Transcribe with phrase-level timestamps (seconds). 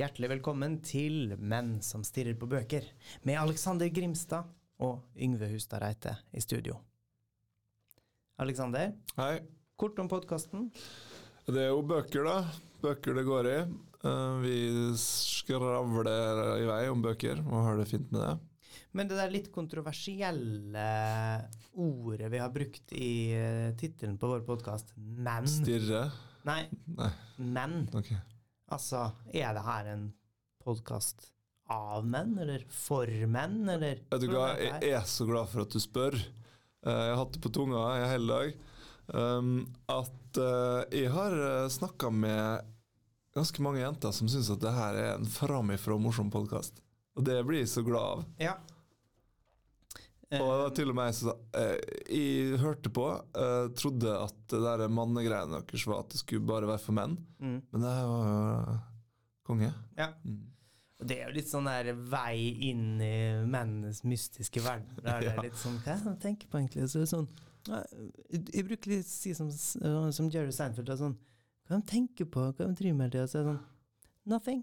[0.00, 2.86] Hjertelig velkommen til Menn som stirrer på bøker,
[3.28, 4.46] med Alexander Grimstad
[4.80, 6.78] og Yngve Hustad Reite i studio.
[8.40, 9.42] Alexander, Hei.
[9.76, 10.70] kort om podkasten.
[11.44, 12.36] Det er jo bøker, da.
[12.80, 13.58] Bøker det går i.
[14.08, 14.56] Eh, Vi
[14.96, 18.38] skravler i vei om bøker og har det fint med det.
[18.96, 20.86] Men det der litt kontroversielle
[21.76, 26.08] ordet vi har brukt i uh, tittelen på vår podkast, menn Stirre.
[26.46, 26.64] Nei,
[26.96, 27.84] Nei, menn.
[27.94, 28.10] ok.
[28.70, 30.04] Altså, er det her en
[30.64, 31.28] podkast
[31.70, 35.74] av menn, eller for menn, eller Vet du hva, jeg er så glad for at
[35.74, 36.16] du spør.
[36.18, 38.54] Eh, Jeg har hatt det på tunga i hele dag.
[39.10, 39.52] Um,
[39.90, 41.34] At eh, jeg har
[41.70, 42.66] snakka med
[43.34, 46.78] ganske mange jenter som syns at det her er en framifrå morsom podkast.
[47.18, 48.24] Og det blir jeg så glad av.
[48.42, 48.54] Ja.
[50.38, 51.72] Og det var til og med sa eh,
[52.14, 56.68] Jeg hørte på, jeg trodde at det der mannegreiene deres var at det skulle bare
[56.70, 57.16] være for menn.
[57.42, 57.56] Mm.
[57.72, 58.14] Men det var jo
[58.70, 58.76] eh,
[59.50, 59.72] konge.
[59.98, 60.12] Ja.
[61.00, 62.36] Og Det er jo litt sånn der vei
[62.70, 63.12] inn i
[63.48, 64.92] mennenes mystiske verden.
[65.02, 65.34] Der det Ja.
[65.40, 66.86] er litt sånn Hva er det jeg tenker på, egentlig?
[66.92, 67.30] Så det er sånn
[67.70, 70.88] jeg, bruker litt å si som, som Jerry Seinfeld.
[70.94, 71.16] er Sånn,
[71.68, 73.26] hva de tenker på, hva de driver med hele tida.
[73.32, 73.66] Så er det sånn
[74.30, 74.62] Nothing.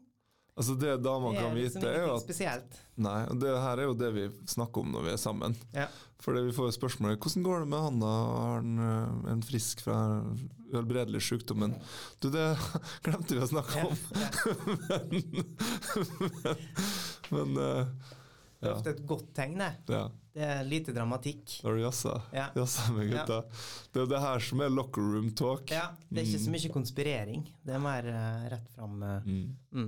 [0.57, 2.77] Altså Det damene kan liksom vite, er jo at spesielt.
[2.97, 5.53] Nei, og det her er jo det vi snakker om når vi er sammen.
[5.75, 5.85] Ja.
[6.25, 8.13] Fordi vi får jo spørsmålet hvordan går det med han da?
[8.25, 9.97] Har han eh, en frisk fra
[10.73, 11.61] uhelbredelig sykdom?
[11.61, 11.75] Men
[12.23, 12.47] du, det
[13.05, 13.85] glemte vi å snakke Ja.
[13.85, 13.97] om.
[17.29, 17.85] men men eh,
[18.57, 19.73] Det er ofte et godt tegn, det.
[19.93, 20.07] ja.
[20.37, 21.55] Det er lite dramatikk.
[21.63, 22.11] Da har du jazza.
[22.33, 22.43] Ja.
[22.57, 23.39] Jassa med gutta.
[23.89, 25.71] Det er jo det her som er locker room talk.
[25.73, 27.47] Ja, Det er ikke så mye konspirering.
[27.65, 28.99] Det er mer uh, rett fram.
[29.01, 29.47] Uh, Mm.
[29.73, 29.87] Mm.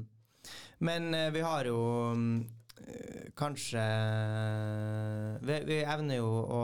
[0.85, 1.79] Men eh, vi har jo
[2.15, 2.37] mm,
[2.85, 3.83] eh, kanskje
[5.43, 6.63] vi, vi evner jo å,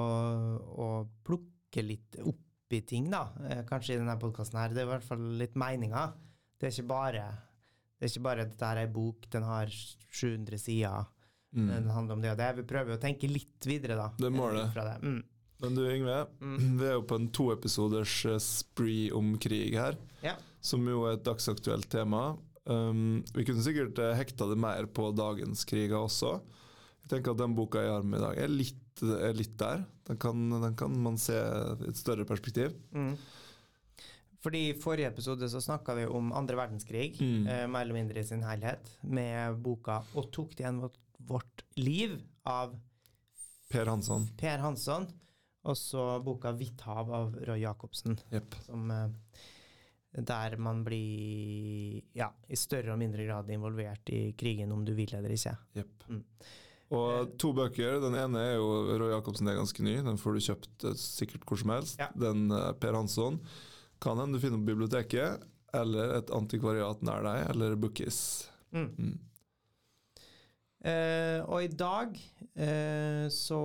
[0.86, 0.90] å
[1.26, 3.28] plukke litt opp i ting, da.
[3.50, 4.74] eh, kanskje i denne podkasten her.
[4.74, 6.08] Det er i hvert fall litt meninga.
[6.56, 7.26] Det er ikke bare
[7.96, 11.06] det er ikke bare at dette her er ei bok, den har 700 sider.
[11.56, 11.70] Mm.
[11.70, 12.50] Den handler om det og det.
[12.58, 14.10] Vi prøver å tenke litt videre, da.
[14.20, 14.84] Det må eh, det.
[14.84, 14.98] Det.
[15.08, 15.22] Mm.
[15.64, 16.18] Men du Yngve,
[16.82, 20.00] vi er jo på en toepisoders eh, spree om krig her.
[20.26, 20.36] Ja.
[20.66, 22.36] som jo er et dagsaktuelt tema.
[22.66, 26.40] Um, vi kunne sikkert uh, hekta det mer på dagens kriger også.
[27.06, 29.84] Jeg tenker at den boka jeg har med i dag, er litt, er litt der.
[30.10, 32.74] Den kan, den kan man se i et større perspektiv.
[32.96, 33.14] Mm.
[34.46, 37.48] Fordi I forrige episode så snakka vi om andre verdenskrig, Mm.
[37.48, 41.64] eh, mer eller mindre i sin helhet, med boka 'Og tok det igjen vårt, vårt
[41.78, 42.76] liv' av
[43.70, 44.28] Per Hansson.
[44.38, 45.08] Per Hansson.
[45.66, 48.20] Og så boka 'Hvitt hav' av Roy Jacobsen.
[48.32, 48.56] Yep.
[48.66, 49.10] Som, eh,
[50.16, 55.12] der man blir ja, i større og mindre grad involvert i krigen, om du vil
[55.18, 55.56] eller ikke.
[55.76, 56.08] Yep.
[56.08, 56.24] Mm.
[56.96, 58.00] Og to bøker.
[58.04, 59.98] Den ene er jo Roy Jacobsen er ganske ny.
[60.06, 62.00] Den får du kjøpt eh, sikkert hvor som helst.
[62.02, 62.12] Ja.
[62.16, 63.42] Den eh, Per Hansson
[64.04, 65.46] kan hende du finner på biblioteket,
[65.76, 68.20] eller et antikvariat nær deg, eller Bookies.
[68.76, 68.92] Mm.
[69.00, 69.16] Mm.
[70.86, 73.62] Uh, og i dag uh, så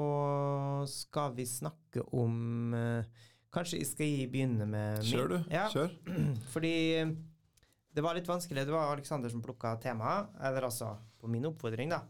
[0.88, 3.18] skal vi snakke om eh,
[3.50, 5.10] Kanskje jeg skal begynne med min?
[5.10, 5.38] Kjør, du.
[5.50, 5.94] Ja, Kjør.
[6.54, 7.12] fordi eh,
[7.90, 8.64] det var litt vanskelig.
[8.66, 12.04] Det var Aleksander som plukka temaet, eller altså på min oppfordring, da.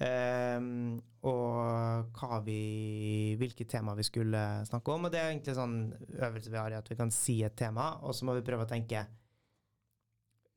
[0.00, 5.08] Um, og vi hvilke tema vi skulle snakke om.
[5.08, 5.80] Og det er egentlig sånn
[6.14, 8.68] øvelse vi har i at vi kan si et tema, og så må vi prøve
[8.68, 9.06] å tenke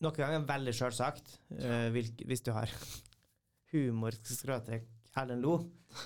[0.03, 1.37] Noen ganger veldig sjølsagt.
[1.63, 2.71] uh, hvis du har
[3.71, 4.85] humor, skråtrekk,
[5.15, 5.57] Erlend Lo,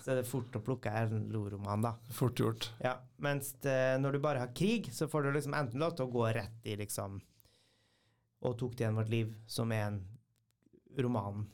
[0.03, 1.93] så er det fort å plukke Erlend Lo-roman, da.
[2.11, 2.69] Fort gjort.
[2.83, 6.07] Ja, mens det, når du bare har krig, så får du liksom enten lov til
[6.07, 7.21] å gå rett i liksom
[8.45, 10.01] Og tok det igjen vårt liv, som er en
[10.99, 11.47] roman.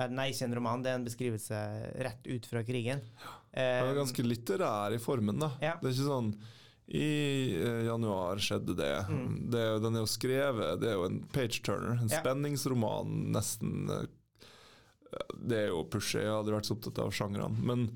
[0.00, 1.58] Eh, Nei, ikke en roman, det er en beskrivelse
[2.06, 3.02] rett ut fra krigen.
[3.20, 3.34] Ja,
[3.82, 5.50] det er ganske litterær i formen, da.
[5.60, 5.74] Ja.
[5.82, 6.30] Det er ikke sånn
[6.92, 7.04] I
[7.58, 8.94] eh, januar skjedde det.
[9.12, 9.50] Mm.
[9.52, 9.66] det.
[9.84, 11.98] Den er jo skrevet Det er jo en page-turner.
[12.00, 12.22] En Ja.
[12.22, 13.84] spenningsroman, nesten.
[15.12, 17.66] Eh, Det er jo pushy, jeg har aldri vært så opptatt av sjangrene.
[17.72, 17.86] Men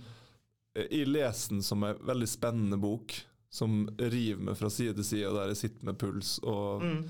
[0.76, 3.16] eh, jeg leser den som en veldig spennende bok,
[3.56, 7.02] som river meg fra side til side, der jeg sitter med puls og mm,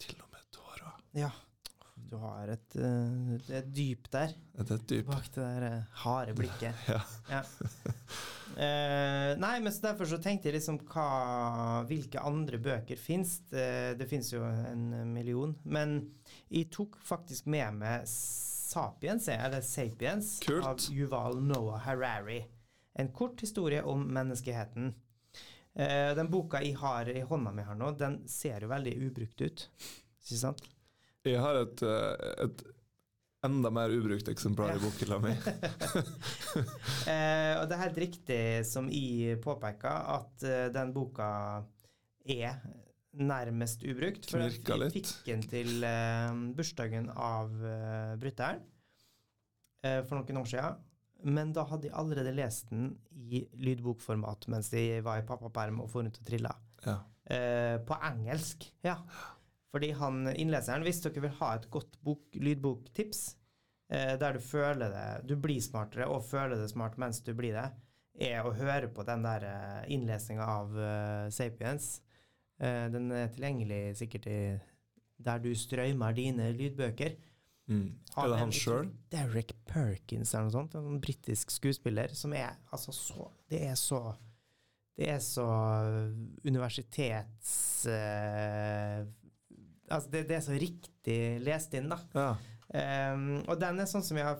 [0.00, 0.98] til og med tårer.
[1.26, 1.32] ja.
[2.10, 5.06] Du har et, eh, et dyp der, er et dyp.
[5.06, 6.74] bak det der eh, harde blikket.
[6.90, 7.00] Ja.
[7.30, 7.42] Ja.
[8.50, 13.94] Uh, nei, men så derfor så tenkte jeg liksom hva, hvilke andre bøker fins det?
[14.00, 15.54] Det fins jo en million.
[15.62, 16.00] Men
[16.50, 18.10] jeg tok faktisk med meg
[18.70, 20.66] Sapiens, eller Sapiens, Kult.
[20.66, 22.44] av Yuval Noah Harari.
[22.92, 24.94] En kort historie om menneskeheten.
[25.80, 29.42] Uh, den boka jeg har i hånda mi her nå, den ser jo veldig ubrukt
[29.42, 29.64] ut.
[30.22, 30.62] Ikke sant?
[31.26, 32.62] Jeg har et, eh, et
[33.44, 35.34] enda mer ubrukt eksemplar i bokhylla mi.
[35.34, 35.94] uh,
[37.58, 41.28] og det er helt riktig som jeg påpeker, at uh, den boka
[42.24, 42.62] er
[43.16, 44.28] nærmest ubrukt.
[44.30, 48.62] For vi fikk den til uh, bursdagen av uh, brytteren
[49.86, 50.86] uh, for noen år siden.
[51.26, 55.90] Men da hadde jeg allerede lest den i lydbokformat mens de var i pappaperm og
[55.92, 56.54] for rundt og trilla.
[56.86, 56.96] Ja.
[57.30, 58.96] Eh, på engelsk, ja.
[59.70, 63.20] Fordi han, innleseren, hvis dere vil ha et godt bok, lydboktips,
[63.92, 67.54] eh, der du føler det Du blir smartere og føler det smart mens du blir
[67.54, 67.68] det,
[68.20, 69.46] er å høre på den der
[69.88, 72.00] innlesinga av eh, Sapiens.
[72.60, 74.40] Eh, den er tilgjengelig sikkert i
[75.20, 77.16] der du strømmer dine lydbøker.
[77.70, 77.86] Mm.
[78.18, 78.88] Er det han sjøl?
[79.12, 84.00] Derek Perkins eller noe sånt, en britisk skuespiller som er altså så Det er så
[84.98, 85.46] Det er så
[86.42, 87.52] universitets
[87.86, 89.06] eh,
[89.90, 91.96] Altså, det, det er så riktig lest inn, da.
[92.14, 92.28] Ja.
[92.70, 94.36] Um, og den er sånn som jeg har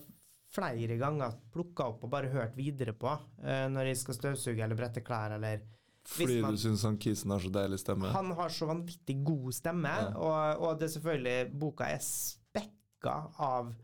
[0.54, 4.78] flere ganger plukka opp og bare hørt videre på uh, når jeg skal støvsuge eller
[4.78, 5.64] brette klær eller
[6.08, 8.08] Fordi man- du syns han kisen har så deilig stemme?
[8.10, 10.08] han har så vanvittig god stemme, Ja.
[10.16, 13.74] og, og det er selvfølgelig Boka er spekka av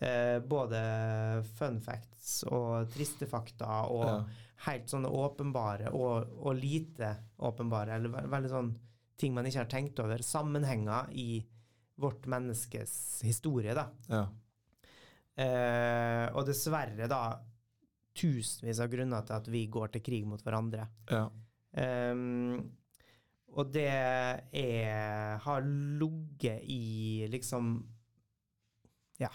[0.00, 4.24] eh, både fun facts og triste fakta og Ja.
[4.66, 8.74] helt sånne åpenbare og, og lite åpenbare, eller ve veldig sånn
[9.18, 10.18] ting man ikke har tenkt over.
[10.18, 11.44] Sammenhenger i
[11.98, 13.88] vårt menneskes historie, da.
[14.08, 14.26] Ja.
[15.36, 17.38] Eh, og dessverre, da,
[18.14, 20.88] tusenvis av grunner til at vi går til krig mot hverandre.
[21.10, 21.28] ja.
[21.74, 22.70] Um,
[23.54, 25.66] og det er har
[26.00, 27.76] ligget i liksom
[29.18, 29.30] Ja,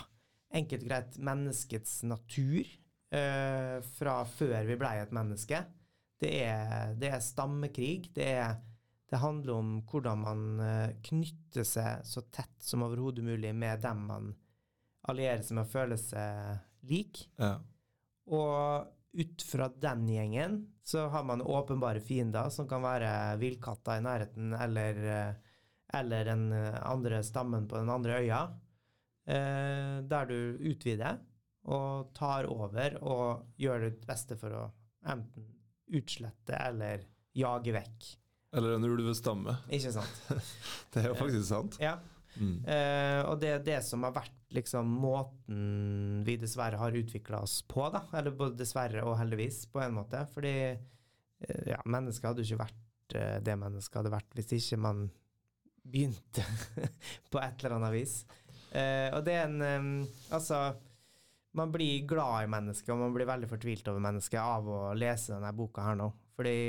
[0.52, 2.68] enkelt og greit menneskets natur
[3.16, 5.62] uh, fra før vi blei et menneske.
[6.20, 8.10] Det er, det er stammekrig.
[8.16, 8.58] Det, er,
[9.08, 14.02] det handler om hvordan man eh, knytter seg så tett som overhodet mulig med dem
[14.10, 14.34] man
[15.08, 17.24] allierer seg med og føler seg lik.
[17.40, 17.54] ja.
[18.30, 24.06] Og ut fra den gjengen så har man åpenbare fiender, som kan være villkatter i
[24.06, 25.34] nærheten, eller, eh,
[26.00, 28.42] eller den andre stammen på den andre øya,
[29.30, 31.20] eh, der du utvider
[31.70, 34.64] og tar over og gjør ditt beste for å
[35.10, 35.50] enten
[36.00, 37.06] utslette eller
[37.38, 38.08] jage vekk.
[38.58, 39.56] Eller en ulvestamme.
[39.70, 40.22] Ikke sant?
[40.94, 41.78] Det er jo faktisk sant.
[41.82, 41.98] Ja.
[42.40, 42.62] Mm.
[42.66, 47.62] Eh, og det er det som har vært liksom måten vi dessverre har utvikla oss
[47.68, 48.04] på, da.
[48.18, 50.26] Eller både dessverre og heldigvis, på en måte.
[50.34, 54.82] Fordi eh, ja, mennesket hadde jo ikke vært eh, det mennesket hadde vært hvis ikke
[54.82, 55.08] man
[55.90, 56.46] begynte
[57.32, 58.20] på et eller annet vis.
[58.72, 60.62] Eh, og det er en eh, Altså,
[61.58, 65.34] man blir glad i mennesket, og man blir veldig fortvilt over mennesket av å lese
[65.34, 66.12] denne boka her nå.
[66.38, 66.60] Fordi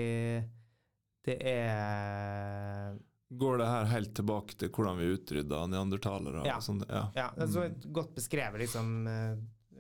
[1.27, 2.97] det er
[3.31, 6.43] Går det her helt tilbake til hvordan vi utrydda neandertalere?
[6.49, 6.59] Ja.
[6.61, 6.83] sånt?
[6.89, 7.05] ja.
[7.15, 9.37] Ja, det er så et godt beskrevet liksom eh,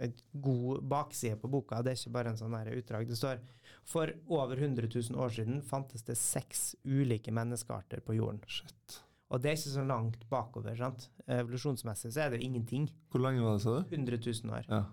[0.06, 1.81] et god bakside på boka.
[1.82, 3.08] Det er ikke bare en sånn utdrag.
[3.11, 3.43] Det står
[3.91, 8.41] for over 100 000 år siden fantes det seks ulike menneskearter på jorden.
[8.47, 9.00] Shit.
[9.31, 10.75] Og det er ikke så langt bakover.
[10.79, 11.11] sant?
[11.26, 12.88] Evolusjonsmessig så er det jo ingenting.
[13.11, 13.94] Hvor lenge var det, sa du?
[13.94, 14.70] 100 000 år.
[14.70, 14.85] Ja.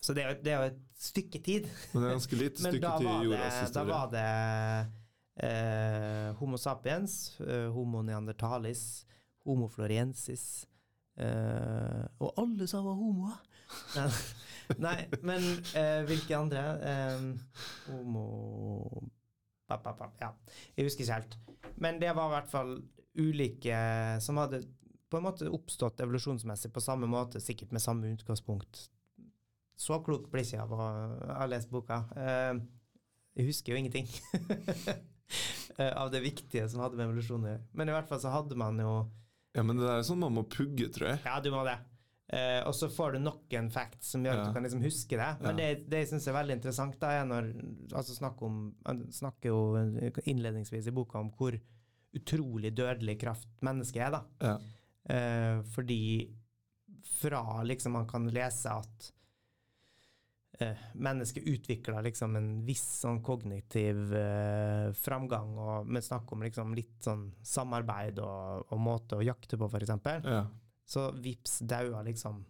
[0.00, 1.68] Så det er jo, det er jo et stykke tid.
[1.92, 3.76] Men det er ganske lite stykke tid i jordas historie.
[3.76, 4.26] da var det
[5.44, 9.04] eh, Homo sapiens, eh, Homo neandertalis,
[9.46, 10.66] Homo floriensis
[11.16, 13.38] eh, Og alle sa var homoer!
[14.84, 15.44] Nei, men
[15.76, 16.62] eh, hvilke andre?
[16.84, 17.22] Eh,
[17.88, 18.24] homo
[19.68, 20.32] pap, pap, pap, Ja,
[20.76, 21.38] jeg husker ikke helt.
[21.76, 22.74] Men det var i hvert fall
[23.18, 23.78] ulike
[24.24, 24.62] som hadde
[25.08, 28.88] på en måte oppstått evolusjonsmessig på samme måte, sikkert med samme utgangspunkt.
[29.78, 30.88] Så klok blir ikke jeg av å
[31.38, 32.02] ha lest boka.
[33.38, 34.08] Jeg husker jo ingenting
[36.02, 37.66] av det viktige som hadde med evolusjon å gjøre.
[37.78, 38.92] Men i hvert fall så hadde man jo
[39.56, 41.22] Ja, men det er er sånn man må pugge, tror jeg.
[41.24, 41.78] Ja, du må det.
[42.28, 44.48] Uh, og så får du noen facts som gjør at Ja.
[44.50, 45.28] du kan liksom huske det.
[45.40, 45.56] Men Ja.
[45.74, 47.48] det, det jeg syns er veldig interessant, da, er når
[47.96, 51.56] altså snakk om, Han snakker jo innledningsvis i boka om hvor
[52.14, 54.22] utrolig dødelig kraft mennesket er, da.
[54.40, 54.58] Ja.
[55.08, 56.02] Uh, fordi
[57.18, 59.17] fra liksom man kan lese at eh,
[60.98, 66.98] mennesket utvikler liksom en viss sånn kognitiv eh, framgang, og vi snakker om liksom litt
[67.04, 69.92] sånn samarbeid og, og måte å jakte på, f.eks.
[70.26, 70.42] Ja.
[70.88, 72.42] Så vips daua liksom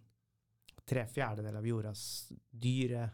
[0.88, 2.02] tre fjerdedeler av jordas
[2.48, 3.10] dyre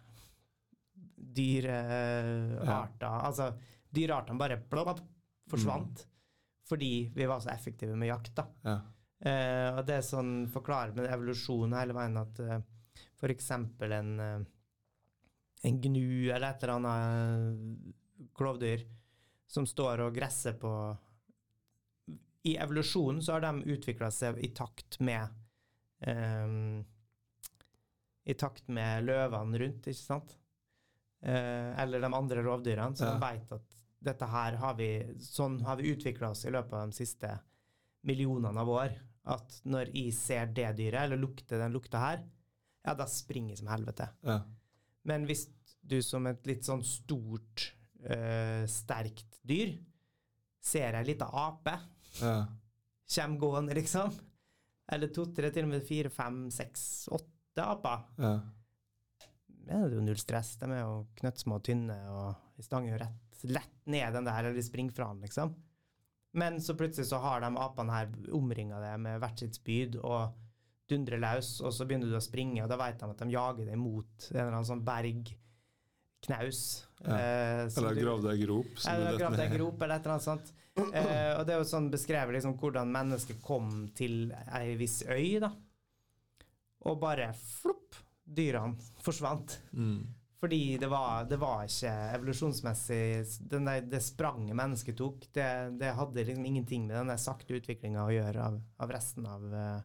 [1.35, 3.07] dyrearter.
[3.09, 3.51] Altså,
[3.91, 5.01] dyreartene bare plopp,
[5.51, 6.07] forsvant.
[6.69, 8.47] Fordi vi var så effektive med jakt, da.
[8.65, 8.79] ja.
[9.25, 12.59] Eh, og det er sånn forklarer med evolusjonen hele veien at eh,
[13.33, 14.43] eksempel en, eh,
[15.65, 17.95] en gnu eller et eller annet
[18.37, 18.85] klovdyr
[19.51, 20.71] som står og gresser på
[22.45, 25.33] I evolusjonen så har de utvikla seg i takt med
[26.07, 26.83] um,
[28.25, 30.37] I takt med løvene rundt, ikke sant?
[31.25, 33.15] Uh, eller de andre rovdyrene, så Ja.
[33.15, 34.89] de veit at dette her har vi
[35.25, 37.31] Sånn har vi utvikla oss i løpet av de siste
[38.05, 38.99] millionene av år.
[39.33, 42.25] At når jeg ser det dyret, eller lukter den lukta her,
[42.85, 44.11] ja, da springer jeg som helvete.
[44.29, 44.43] Ja.
[45.05, 45.47] Men hvis
[45.85, 47.73] du som et litt sånn stort,
[48.09, 49.75] øh, sterkt dyr
[50.65, 51.75] ser ei lita ape
[52.21, 52.47] Ja.
[53.11, 54.13] kjem gående, liksom,
[54.89, 58.41] eller to-tre, til og med fire, fem, seks, åtte aper, Ja.
[59.49, 60.57] det er jo null stress.
[60.61, 64.39] De er jo knøttsmå og tynne, og de stanger jo rett, lett ned den der,
[64.45, 65.55] eller de springer fra den, liksom.
[66.35, 70.33] Men så plutselig så har de apene her omringa det med hvert sitt spyd og
[70.91, 73.71] dundrer løs, og så begynner du å springe, og da vet de at de jager
[73.71, 76.61] deg mot en eller annen sånn bergknaus.
[77.05, 77.17] Ja.
[77.17, 78.75] Eh, Eller grav deg grop.
[78.89, 80.53] eller grav deg grop, eller et eller annet sånt.
[80.75, 85.39] Eh, og det er jo sånn beskrevet liksom, hvordan mennesket kom til ei viss øy,
[85.45, 85.53] da.
[86.85, 89.59] Og bare flopp, dyrene forsvant.
[89.73, 90.03] Mm.
[90.45, 93.05] Fordi det var, det var ikke evolusjonsmessig
[93.49, 95.47] den der, Det spranget mennesket tok, det,
[95.81, 99.47] det hadde liksom ingenting med den der sakte utviklinga å gjøre av, av resten av
[99.57, 99.79] eh,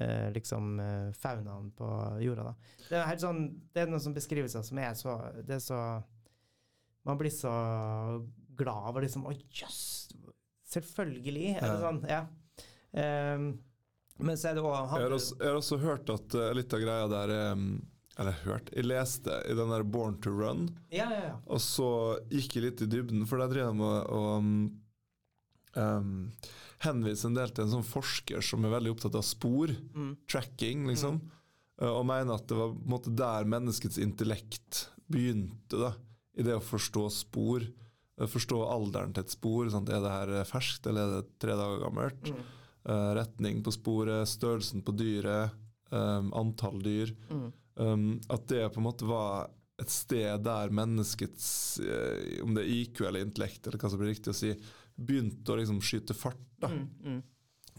[0.00, 1.88] eh, liksom eh, faunaen på
[2.22, 2.44] jorda.
[2.50, 2.54] da.
[2.88, 3.42] Det er helt sånn,
[3.74, 5.78] det er noen sånne beskrivelser som er så Det er så
[7.04, 7.52] Man blir så
[8.56, 10.08] glad over liksom Å, jøss!
[10.74, 11.56] selvfølgelig!
[11.60, 11.80] Eller Ja.
[11.84, 12.00] sånn.
[12.10, 12.22] Ja.
[13.34, 13.58] Um,
[14.18, 15.10] men så er det òg Jeg
[15.40, 17.82] jeg har også hørt at uh, litt av greia der er um,
[18.18, 21.36] Eller hørt, jeg leste i den der Born to Run, Ja, ja, ja.
[21.46, 21.88] og så
[22.30, 24.52] gikk jeg litt i dybden, for der driver og, og um,
[25.74, 26.12] um,
[26.84, 30.16] henviser en del til en sånn forsker som er veldig opptatt av spor, Mm.
[30.28, 31.88] tracking, liksom, Mm.
[31.90, 35.94] og mener at det var måte der menneskets intellekt begynte, da,
[36.36, 37.66] i det å forstå spor.
[38.20, 39.68] uh, Forstå alderen til et spor.
[39.70, 39.88] Sant?
[39.88, 42.22] Er det her ferskt, eller er det tre dager gammelt?
[42.30, 42.44] Mm.
[42.86, 45.50] Uh, retning på sporet, størrelsen på dyret,
[45.90, 47.10] um, antall dyr.
[47.30, 47.52] Mm.
[47.76, 49.50] Um, at det på en måte var
[49.80, 54.12] et sted der menneskets, eh, om det er IQ eller intellekt, eller hva som blir
[54.14, 54.52] riktig å si,
[54.96, 56.40] begynte å liksom skyte fart.
[56.60, 56.68] da.
[56.70, 56.88] Mm.
[57.04, 57.22] Mm.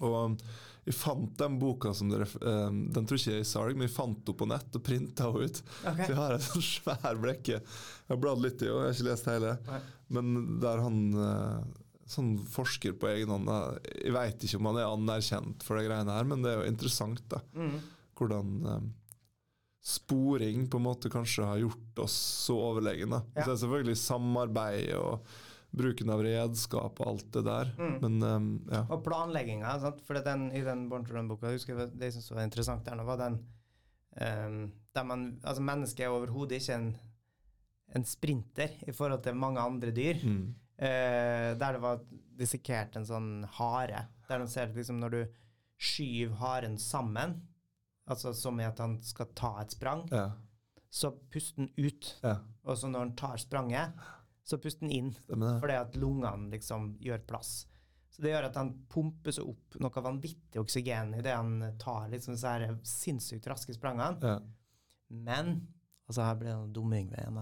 [0.05, 0.41] Og
[0.85, 3.87] vi fant den boka som dere um, Den tror ikke jeg er i salg, men
[3.87, 5.61] jeg fant den på nett og printa henne ut.
[5.87, 6.03] Okay.
[6.03, 7.61] Så jeg har en sånn svær blekke.
[7.61, 9.55] Jeg har bladd litt i den, jeg har ikke lest hele.
[9.69, 9.79] Nei.
[10.19, 11.63] Men der han eh,
[12.11, 13.49] sånn forsker på egen hånd
[14.03, 16.69] Jeg veit ikke om han er anerkjent for de greiene her, men det er jo
[16.75, 17.79] interessant da, Mm.
[18.19, 18.85] hvordan eh,
[19.85, 22.13] sporing på en måte kanskje har gjort oss
[22.45, 23.19] så overlegne.
[23.35, 23.43] Ja.
[23.43, 25.35] Så det er selvfølgelig samarbeid og
[25.75, 27.71] bruken av redskap og alt det der.
[27.79, 27.95] Mm.
[28.01, 28.83] Men um, ja.
[28.91, 29.73] Og planlegginga,
[30.07, 32.95] for den, i den Born to Run-boka husker jeg- det jeg syntes var interessant der
[32.99, 33.39] nå, var den
[34.21, 34.59] um,
[34.95, 36.91] der man, altså Mennesket er overhodet ikke en,
[37.95, 40.21] en sprinter i forhold til mange andre dyr.
[40.23, 40.53] Mm.
[40.75, 42.01] Uh, der det var
[42.39, 43.29] dissekert en sånn
[43.59, 44.07] hare.
[44.29, 45.21] Der de ser liksom når du
[45.79, 47.37] skyver haren sammen,
[48.07, 50.29] altså som i at han skal ta et sprang, ja.
[50.89, 52.13] så puster den ut.
[52.23, 53.93] Ja, Og så når han tar spranget,
[54.45, 55.13] så puster den inn.
[55.27, 57.63] Fordi at lungene liksom gjør plass.
[58.13, 58.69] Så det gjør at han
[59.35, 64.21] seg opp noe vanvittig oksygen idet han tar liksom så her sinnssykt raske sprangene.
[64.23, 64.37] Ja.
[65.11, 65.57] Men
[66.07, 67.41] altså her blir noe dumming ved en.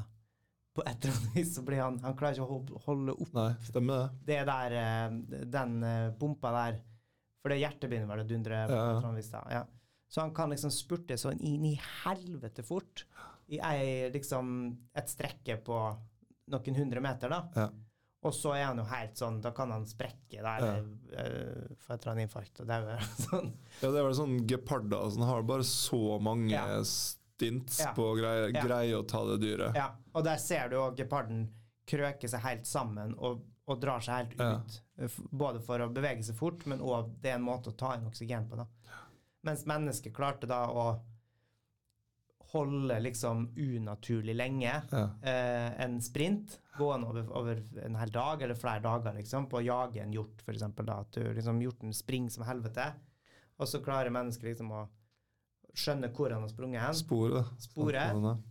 [0.74, 3.51] På et eller annet vis så blir han Han klarer ikke å holde opp Nei,
[3.67, 4.24] stemmer det.
[4.31, 6.79] det der eh, Den eh, pumpa der.
[7.43, 8.63] For det hjertet begynner vel å dundre.
[8.72, 9.62] på Ja, ja.
[10.10, 13.05] Så han kan liksom spurte sånn inn i helvete fort
[13.53, 14.48] i ei, liksom,
[14.98, 15.77] et strekke på
[16.51, 17.41] noen hundre meter, da.
[17.55, 17.69] Ja.
[18.23, 20.75] Og så er han jo helt sånn, da kan han sprekke der, Ja.
[21.19, 22.97] eh, få et eller annet infarkt og daue.
[23.27, 23.50] sånn.
[23.81, 26.81] Ja, det er vel sånn geparder som har bare så mange Ja.
[26.88, 27.91] stints Ja.
[27.93, 28.63] på å greie, Ja.
[28.63, 29.75] greie å ta det dyret.
[29.75, 31.50] Ja, og der ser du òg geparden
[31.85, 34.79] krøke seg helt sammen og, og drar seg helt ut.
[35.31, 38.05] Både for å bevege seg fort, men òg det er en måte å ta inn
[38.07, 38.55] oksygen på.
[38.55, 38.65] da.
[39.43, 41.01] Mens mennesket klarte da å
[42.53, 45.03] holde liksom unaturlig lenge Ja.
[45.22, 49.63] eh, en sprint gående over, over en hel dag eller flere dager liksom, på å
[49.65, 50.43] jage en hjort,
[50.86, 52.93] da, At du liksom hjorten springer som helvete,
[53.60, 54.88] og så klarer mennesket liksom å
[55.74, 56.93] skjønne hvor han har sprunget hen.
[56.93, 57.43] Sporet, da.
[57.57, 58.12] Sporet.
[58.13, 58.43] Sånn,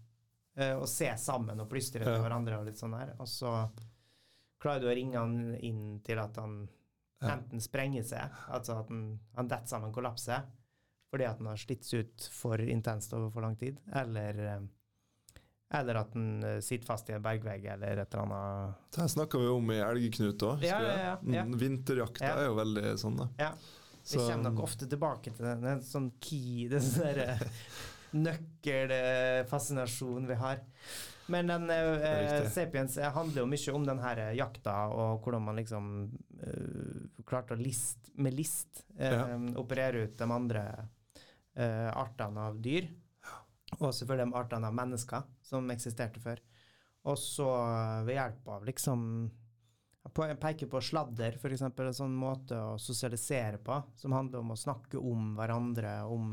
[0.57, 2.23] eh, og se sammen og plystre til Ja.
[2.23, 3.15] hverandre og litt sånn der.
[3.21, 3.71] Og så
[4.61, 6.69] klarer du å ringe han inn til at han
[7.23, 10.43] enten sprenger seg, altså at han, han detter sammen, kollapser,
[11.13, 14.63] fordi at han har slitt ut for intenst over for lang tid, eller eh,
[15.73, 18.75] eller at han eh, sitter fast i en bergvegg eller et eller annet.
[18.93, 20.63] Det her snakka vi om i Elgknut òg.
[20.69, 21.45] Ja, ja, ja, ja.
[21.49, 22.35] Vinterjakta Ja.
[22.43, 23.27] er jo veldig sånn, da.
[23.41, 23.53] Ja.
[24.03, 27.39] Vi Så- kommer nok ofte tilbake til den, er sånn key, den sånn derre
[28.13, 30.59] nøkkelfascinasjon vi har.
[31.33, 35.43] Men den eh, Sapiens eh, handler jo mye om den her eh, jakta, og hvordan
[35.47, 35.87] man liksom
[36.43, 39.39] eh, klarte å list, med list eh, Ja.
[39.63, 40.65] operere ut de andre
[41.57, 42.89] eh, artene av dyr.
[43.81, 46.43] Og selvfølgelig de artene av mennesker som eksisterte før.
[47.09, 49.07] Og så eh, ved hjelp av liksom
[50.03, 51.63] Jeg peker på sladder, f.eks.
[51.63, 56.33] En sånn måte å sosialisere på, som handler om å snakke om hverandre, om,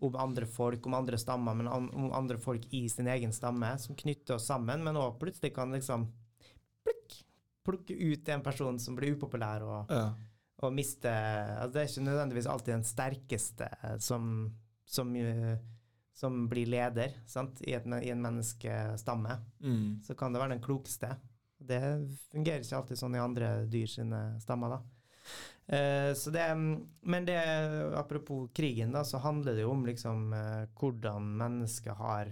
[0.00, 3.98] om andre folk, om andre stammer, men om andre folk i sin egen stamme, som
[3.98, 6.08] knytter oss sammen, men òg plutselig kan liksom
[6.86, 7.18] plikk,
[7.68, 10.08] plukke ut en person som blir upopulær, og, Ja.
[10.58, 13.68] Og miste altså Det er ikke nødvendigvis alltid den sterkeste
[14.02, 14.30] som,
[14.84, 15.56] som, eh,
[16.18, 17.60] som blir leder sant?
[17.62, 20.00] I, et, i en menneskestamme Mm.
[20.02, 21.16] så kan det være den klokeste.
[21.58, 21.80] Det
[22.30, 24.80] fungerer ikke alltid sånn i andre dyr sine stammer, da.
[25.68, 26.44] Eh, så det,
[27.02, 27.38] men det,
[27.98, 32.30] apropos krigen, da, så handler det jo om liksom eh, hvordan mennesket har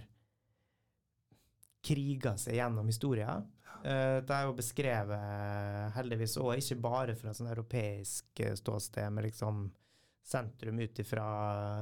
[1.87, 3.45] kriga seg gjennom historien.
[3.83, 9.23] Eh, det er jo beskrevet heldigvis òg, ikke bare fra sånn europeisk eh, ståsted med
[9.29, 9.71] liksom
[10.27, 11.25] sentrum ut ifra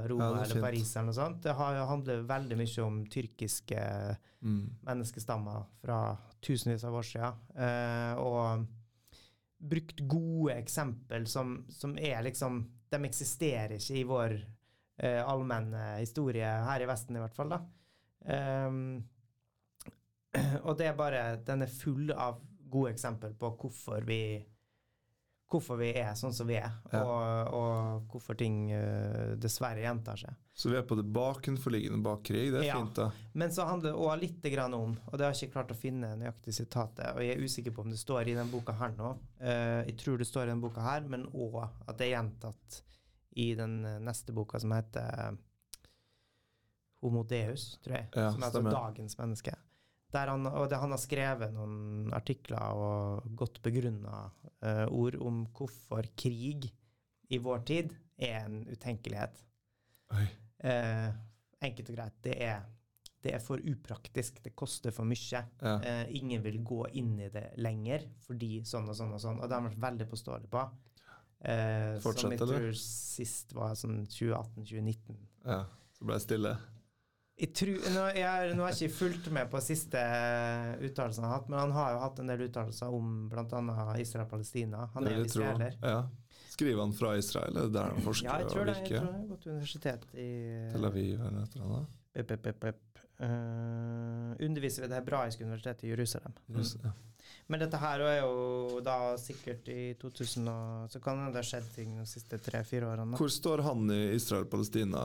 [0.07, 0.61] Roma Ja, er eller.
[0.61, 1.39] Paris eller noe sånt.
[1.41, 4.75] Det har, handler veldig mye om tyrkiske Mm.
[4.85, 7.33] menneskestammer fra tusenvis av år siden.
[7.57, 8.67] eh, og
[9.57, 14.35] brukt gode eksempel som, som er liksom De eksisterer ikke i vår
[15.25, 17.49] allmenne historie her i Vesten, i hvert fall.
[17.49, 17.57] da.
[18.31, 19.03] Ehm,
[20.67, 24.19] og det er bare Den er full av gode eksempel på hvorfor vi
[25.45, 27.03] Hvorfor vi er sånn som vi er, Ja.
[27.05, 30.33] og, og hvorfor ting uh, dessverre gjentar seg.
[30.57, 32.49] Så vi er på det bakenforliggende bak krig.
[32.51, 32.79] Det er Ja.
[32.79, 33.11] fint, da.
[33.37, 36.09] Men så handler det òg litt om, og det har jeg ikke klart å finne
[36.17, 39.11] nøyaktig sitatet, og jeg er usikker på om det står i den boka her nå.
[39.39, 42.81] uh, jeg tror det står i den boka her, men òg at det er gjentatt
[43.35, 45.37] i den eh, neste boka som heter
[47.03, 48.09] Homo Deus, tror jeg.
[48.15, 49.53] Ja, som er altså dagens menneske.
[50.15, 54.25] Der han, og det, han har skrevet noen artikler og godt begrunna
[54.63, 56.69] uh, ord om hvorfor krig
[57.33, 57.91] i vår tid
[58.21, 59.41] er en utenkelighet.
[60.65, 61.09] Eh,
[61.65, 62.17] enkelt og greit.
[62.23, 62.63] Det er,
[63.25, 64.39] det er for upraktisk.
[64.45, 65.41] Det koster for mye.
[65.41, 65.75] Ja.
[65.81, 69.41] Uh, ingen vil gå inn i det lenger fordi sånn og sånn og sånn.
[69.41, 70.63] Og det har vært veldig påståelig på.
[71.45, 75.19] Eh, Fortsatt, som jeg tror sist var sånn 2018-2019.
[75.45, 75.65] ja.
[75.95, 76.49] Så ble jeg stille.
[77.35, 79.99] Jeg tror, nå, jeg, nå har jeg ikke fulgt med på siste
[80.87, 83.79] uttalelsen han har hatt, men han har jo hatt en del uttalelser om bl.a.
[83.99, 84.85] Israel-Palestina.
[84.93, 85.75] Han er israeler.
[85.83, 86.05] Ja.
[86.55, 88.77] Skriver han fra Israel, eller der han forsker Ja, jeg tror det.
[88.79, 90.29] Jeg tror han har gått til universitet i
[90.71, 91.97] Tel Aviv eller et eller annet?
[92.15, 93.03] Pep, pep, pep.
[93.19, 96.39] Eh, underviser ved det hebraiske universitetet i Jerusalem.
[96.55, 96.93] Just, ja.
[97.51, 101.67] Men dette her er jo da sikkert i 2000 og Så kan det ha skjedd
[101.75, 103.11] ting de siste tre-fire årene.
[103.11, 103.19] da.
[103.19, 105.03] Hvor står han i Israel-Palestina?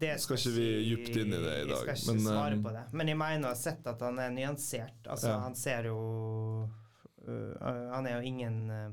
[0.00, 2.56] Det Skal ikke vi dypt inn i det i dag, Jeg skal ikke men, svare
[2.56, 2.84] um, på det.
[2.96, 5.00] Men jeg mener å ha sett at han er nyansert.
[5.06, 5.38] Altså, Ja.
[5.44, 5.96] han ser jo
[7.28, 8.92] uh, Han er jo ingen uh,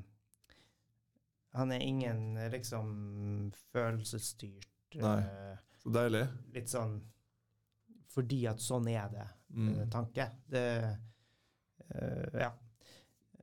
[1.56, 2.90] Han er ingen liksom
[3.72, 5.22] følelsesstyrt Nei.
[5.84, 6.26] Så deilig.
[6.56, 6.98] Litt sånn
[8.18, 9.26] fordi at sånn er det.
[9.54, 9.68] Mm.
[9.80, 10.26] eh, tanke.
[10.50, 10.64] Det
[11.94, 12.52] eh, Ja.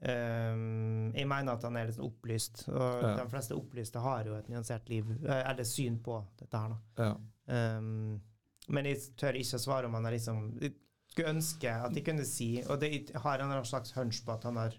[0.05, 3.15] Um, jeg mener at han er litt opplyst, og Ja.
[3.23, 7.05] de fleste opplyste har jo et nyansert liv, eh, eller syn på dette her, da.
[7.07, 7.77] Ja.
[7.79, 8.21] Um,
[8.69, 10.73] men jeg tør ikke å svare om han er liksom Jeg
[11.13, 14.45] skulle ønske at jeg kunne si, og det, jeg har en slags hunch på at
[14.45, 14.77] han har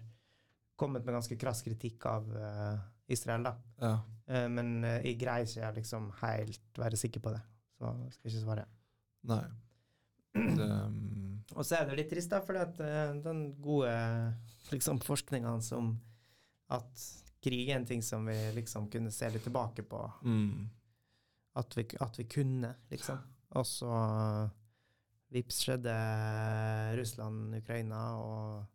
[0.76, 3.54] kommet med ganske krass kritikk av uh, Israel, da.
[3.80, 3.94] ja.
[4.28, 7.42] Uh, men uh, jeg greier ikke liksom helt være sikker på det,
[7.78, 8.66] så jeg skal ikke svare.
[9.26, 9.44] Nei.
[10.36, 13.92] Det, um, Og så er det litt trist, da, for eh, den gode
[14.72, 15.94] liksom, forskninga som
[16.74, 17.04] at
[17.44, 20.64] krig er en ting som vi liksom kunne se litt tilbake på, mm.
[21.62, 23.20] at vi, at vi kunne, liksom.
[23.56, 23.92] Og så
[25.34, 25.94] vips skjedde
[26.98, 28.66] Russland, Ukraina og,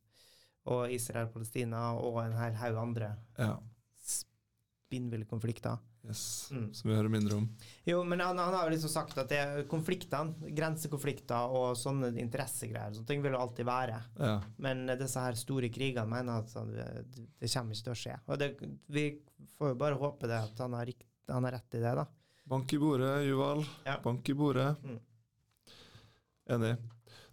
[0.71, 3.55] og Israel, Palestina og en hel haug andre Ja.
[4.01, 5.79] spinnville konflikter.
[6.01, 6.49] Yes.
[6.51, 6.73] Mm.
[6.73, 7.43] Som vi hører mindre om.
[7.85, 12.95] Jo, men han, han har jo liksom sagt at det konfliktene, grensekonflikter og sånne interessegreier,
[12.95, 13.99] sånne ting vil jo alltid være.
[14.17, 14.37] Ja.
[14.65, 16.87] Men disse her store krigene mener at det,
[17.37, 18.15] det kommer ikke til å skje.
[18.25, 18.49] Og det,
[18.89, 19.05] vi
[19.57, 22.07] får jo bare håpe det at han har, rikt, han har rett i det, da.
[22.51, 23.61] Bank i bordet, Juval.
[23.85, 23.99] Ja.
[24.03, 24.71] Bank i bordet.
[24.81, 24.97] Mm.
[26.57, 26.73] Enig.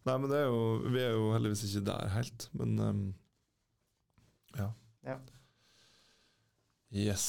[0.06, 3.00] Nei, men det er jo Vi er jo heldigvis ikke der helt, men um,
[4.56, 4.68] ja.
[5.08, 5.16] Ja.
[6.92, 7.24] Yes.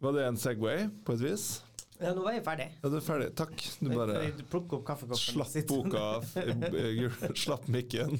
[0.00, 1.48] Var det en Segway, på et vis?
[2.00, 2.66] Ja, nå var jeg ferdig.
[2.80, 3.26] Ja, du er ferdig.
[3.36, 3.64] Takk.
[3.84, 5.20] Du bare Plukk opp kaffekoppen.
[5.20, 6.04] slapp boka
[6.40, 8.14] eh, Slapp mikken.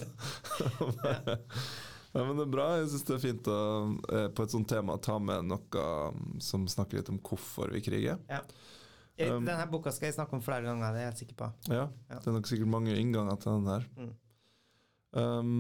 [2.11, 2.67] Nei, men det er bra.
[2.81, 3.59] Jeg syns det er fint å
[4.11, 7.81] eh, på et sånt tema ta med noe um, som snakker litt om hvorfor vi
[7.87, 8.19] kriger.
[8.29, 8.43] Ja.
[9.21, 11.49] Um, Denne boka skal jeg snakke om flere ganger, det er jeg helt sikker på.
[11.71, 12.19] Ja, Ja.
[12.19, 13.87] det er nok sikkert mange innganger til den her.
[13.97, 14.13] Mm.
[15.21, 15.55] Um,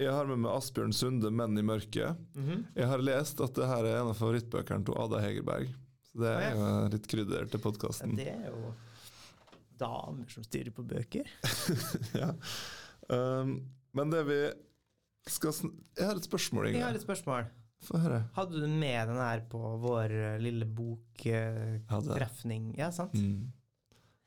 [0.00, 2.16] jeg har med meg Asbjørn Sunde, 'Menn i mørket'.
[2.34, 2.66] Mhm.
[2.76, 5.68] Jeg har lest at det her er en av favorittbøkene til Ada Hegerberg.
[6.10, 6.46] Så det er ja.
[6.56, 6.60] jo
[6.94, 7.66] litt krydder til Ja,
[8.16, 8.60] det er jo
[9.80, 11.26] damer som styrer på bøker.
[12.22, 12.30] ja.
[13.08, 14.40] um, men det vi
[15.30, 17.44] Skal jeg har et spørsmål, Jeg har et spørsmål.
[17.84, 18.22] Få høre.
[18.36, 22.74] Hadde du med den her på vår lille boktrefning?
[22.76, 23.14] Ja, sant?
[23.14, 23.52] Mm.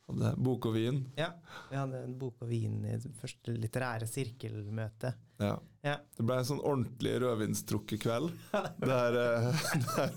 [0.04, 0.98] Hadde bok og vin.
[1.16, 1.30] Ja.
[1.70, 5.14] Vi hadde en bok og vin i det første litterære sirkelmøte.
[5.40, 5.54] Ja.
[5.84, 5.96] Ja.
[6.16, 8.34] Det ble en sånn ordentlig rødvinstrukket kveld.
[8.84, 10.12] Der, eh, der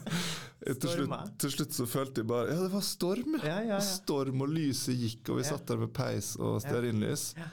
[0.83, 3.39] til, slutt, til slutt så følte jeg bare Ja, det var storm!
[3.39, 3.81] Ja, ja, ja.
[3.85, 7.29] Storm, og lyset gikk, og vi satt der med peis og stearinlys.
[7.39, 7.49] Ja.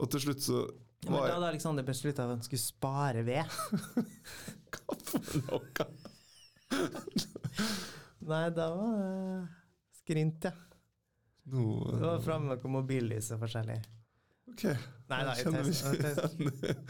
[0.00, 0.64] Og til slutt så
[1.04, 3.56] var men da hadde Alexander beslutta at han skulle spare ved.
[4.74, 5.88] Hva for noe?
[8.24, 10.54] Nei, da var det skrint, ja.
[11.52, 13.76] Nå, Det var framme noe mobillys og forskjellig.
[14.54, 14.64] Ok.
[15.10, 16.86] Nei da, jeg kjenner ikke igjen.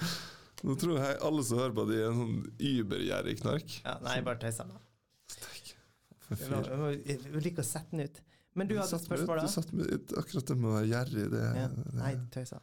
[0.64, 2.36] Nå tror jeg alle som hører på, de er en sånn
[2.70, 3.74] übergjerrig knark.
[3.84, 4.80] Ja, nei, bare tøysa meg.
[6.30, 8.20] Du liker å sette den ut.
[8.54, 9.44] Men du hadde et spørsmål, da?
[9.44, 11.24] Du satt med ut akkurat det med å være gjerrig.
[11.32, 11.66] Det, Ja.
[11.68, 12.60] det- Nei, tøysa.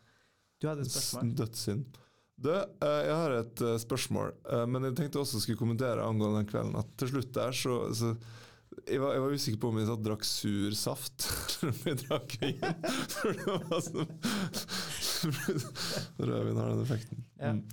[0.62, 1.34] Du hadde et spørsmål?
[1.36, 1.98] Dødssynd.
[2.42, 6.40] Du, eh, jeg har et eh, spørsmål, eh, men jeg tenkte også skulle kommentere angående
[6.42, 6.76] den kvelden.
[6.80, 8.16] At til slutt der så, så
[8.92, 11.28] jeg, var, jeg var usikker på om jeg satt drakk sur saft
[11.68, 12.62] om jeg drakk vin.
[13.16, 14.16] For det var sånn
[16.22, 17.24] Rødvin har den effekten.
[17.40, 17.52] Ja.
[17.56, 17.64] Mm.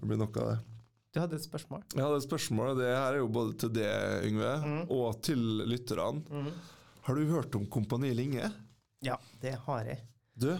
[0.00, 0.58] Det blir nok av det.
[1.10, 1.82] Du hadde et spørsmål?
[1.96, 2.74] Jeg hadde et spørsmål.
[2.78, 4.82] Det her er jo både til deg, Yngve, Mm.
[4.94, 6.22] og til lytterne.
[6.30, 6.52] Mm.
[7.08, 8.50] Har du hørt om Kompani Linge?
[9.02, 9.98] Ja, det har jeg.
[10.38, 10.52] Du,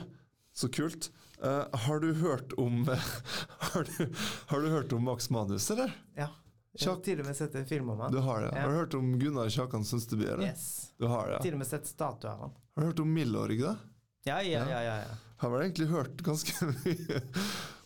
[0.57, 1.11] så kult.
[1.41, 2.83] Uh, har du hørt om
[3.71, 4.11] har, du,
[4.51, 5.95] har du hørt om Max Manus, eller?
[6.19, 6.27] Ja.
[6.79, 8.13] Jeg har til og med sett en film om han.
[8.15, 8.51] Du har det.
[8.55, 8.63] Ja.
[8.63, 10.29] Har du hørt om Gunnar Kjakan Sønsteby.
[10.45, 10.93] Yes.
[10.99, 12.53] Du har det, Til og med sett statue av han.
[12.77, 13.75] Har du hørt om Milorg, da?
[14.29, 14.83] Ja, ja, Ja.
[14.83, 14.95] ja.
[15.03, 15.19] ja.
[15.41, 17.21] Har vel egentlig hørt ganske mye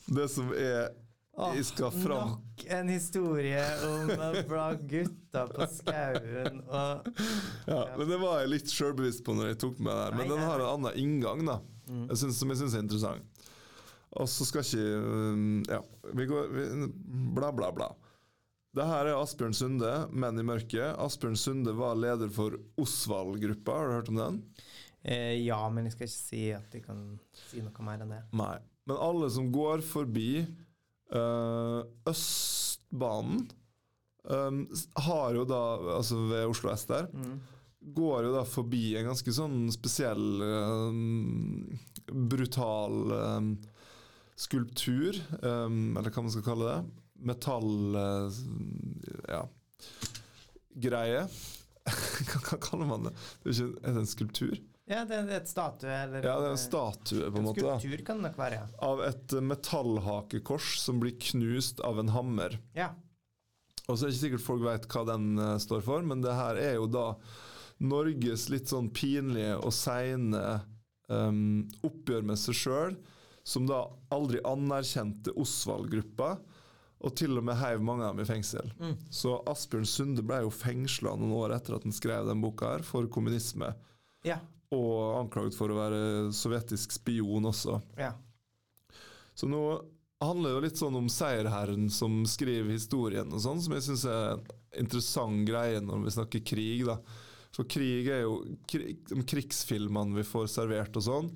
[0.06, 0.90] det som er
[1.36, 4.10] Åh, skal fram Nok en historie om
[4.48, 7.08] bra gutta på skauen og
[7.66, 10.14] Ja, men det var jeg litt sjølbevisst på når jeg tok med det her.
[10.14, 11.56] Men Nei, den har en annen inngang, da.
[11.88, 12.04] Mm.
[12.12, 13.42] Jeg synes, som jeg syns er interessant.
[14.14, 15.80] Og så skal ikke um, Ja,
[16.14, 16.66] vi går vi,
[17.34, 17.90] Bla, bla, bla.
[18.74, 20.96] Det her er Asbjørn Sunde, 'Menn i mørket'.
[20.98, 23.72] Asbjørn Sunde var leder for Osvald-gruppa.
[23.78, 24.42] Har du hørt om den?
[25.04, 28.22] eh, Ja, men jeg skal ikke si at jeg kan si noe mer enn det.
[28.32, 28.58] Nei.
[28.86, 30.46] Men alle som går forbi
[31.14, 33.46] øh, Østbanen
[34.30, 35.60] øh, har jo da,
[35.96, 37.40] altså ved Oslo S der, Mm.
[37.94, 43.58] går jo da forbi en ganske sånn spesiell um, brutal um,
[44.36, 47.03] skulptur, um, eller hva man skal kalle det.
[47.20, 47.96] Metall...
[47.96, 48.40] uh,
[49.28, 49.44] ja
[50.74, 51.26] Greie.
[51.84, 53.12] hva, kaller man det?
[53.42, 54.56] Det er, ikke, er det en skulptur?
[54.90, 57.62] Ja, det er et statue, eller Ja, det er en statue, på en en måte.
[57.62, 58.66] skulptur kan det nok være, ja.
[58.84, 62.58] Av et metallhakekors som blir knust av en hammer.
[62.76, 62.90] Ja.
[63.86, 66.34] Og så er det ikke sikkert folk vet hva den uh, står for, men det
[66.36, 67.06] her er jo da
[67.84, 70.42] Norges litt sånn pinlige og seine
[71.08, 72.98] um, oppgjør med seg sjøl,
[73.44, 73.82] som da
[74.14, 76.34] aldri anerkjente Osvald-gruppa,
[77.04, 78.70] og til og med heiv mange av dem i fengsel.
[78.80, 78.94] Mm.
[79.12, 82.84] Så Asbjørn Sunde ble jo fengsla noen år etter at han skrev den boka her,
[82.86, 83.74] for kommunisme,
[84.24, 84.38] Ja.
[84.72, 86.00] og anklaget for å være
[86.32, 87.80] sovjetisk spion også.
[88.00, 88.12] ja.
[89.34, 89.60] Så nå
[90.22, 94.04] handler det jo litt sånn om seierherren som skriver historien og sånn, som jeg syns
[94.08, 94.44] er en
[94.84, 96.98] interessant greie når vi snakker krig, da.
[97.54, 98.38] For krig er jo
[98.70, 101.28] krig, Krigsfilmene vi får servert og sånn,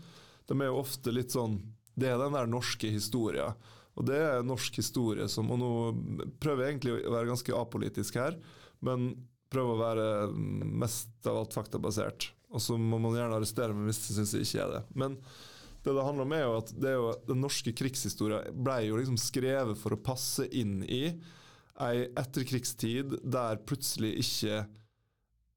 [0.48, 1.59] de er jo ofte litt sånn
[1.98, 3.48] Det er den der norske historia.
[3.98, 5.70] Og det er norsk historie som Og nå
[6.38, 8.38] prøver jeg egentlig å være ganske apolitisk her,
[8.84, 9.11] men
[9.50, 10.08] prøver å være
[10.78, 12.30] mest av alt faktabasert.
[12.54, 14.82] Og så må man gjerne arrestere meg hvis det syns jeg ikke er det.
[15.02, 15.16] Men
[15.84, 18.98] det det handler om er jo at det er jo, den norske krigshistorien ble jo
[18.98, 21.02] liksom skrevet for å passe inn i
[21.78, 24.64] ei etterkrigstid der plutselig ikke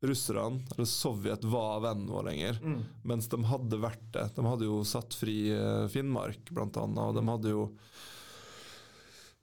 [0.01, 2.59] russerne, eller Sovjet, var vennen vår lenger.
[2.63, 2.79] Mm.
[3.05, 4.27] Mens de hadde vært det.
[4.35, 7.67] De hadde jo satt fri eh, Finnmark, blant annet, og de hadde jo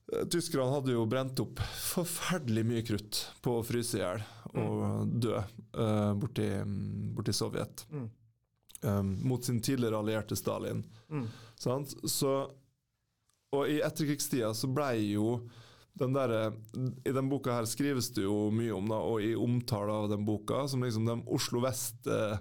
[0.08, 4.22] Tyskerne hadde jo brent opp forferdelig mye krutt på å fryse i hjel
[4.56, 6.46] og dø uh, borti,
[7.12, 7.84] borti Sovjet.
[7.92, 8.06] Mm.
[8.80, 10.80] Um, mot sin tidligere allierte Stalin.
[11.10, 11.26] Mm.
[11.58, 11.92] Sant?
[12.08, 12.32] Så,
[13.52, 15.42] og i etterkrigstida så blei jo
[15.98, 16.52] den der,
[17.04, 20.24] I den boka her skrives det jo mye om, da, og i omtale av den
[20.24, 22.38] boka, som liksom de Oslo Vest eh,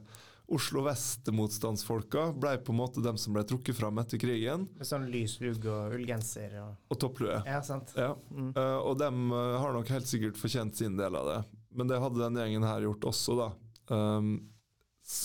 [0.48, 5.08] Oslo Vest-motstandsfolka ble på en måte dem som ble trukket fram etter krigen, Med sånn
[5.12, 7.42] lys lugg og ullgenser og og topplue.
[7.46, 7.92] Ja, sant.
[8.00, 8.14] Ja.
[8.32, 8.54] Mm.
[8.56, 11.40] Uh, og dem eh, har nok helt sikkert fortjent sin del av det.
[11.76, 13.50] Men det hadde den gjengen her gjort også, da.
[13.92, 14.38] Um,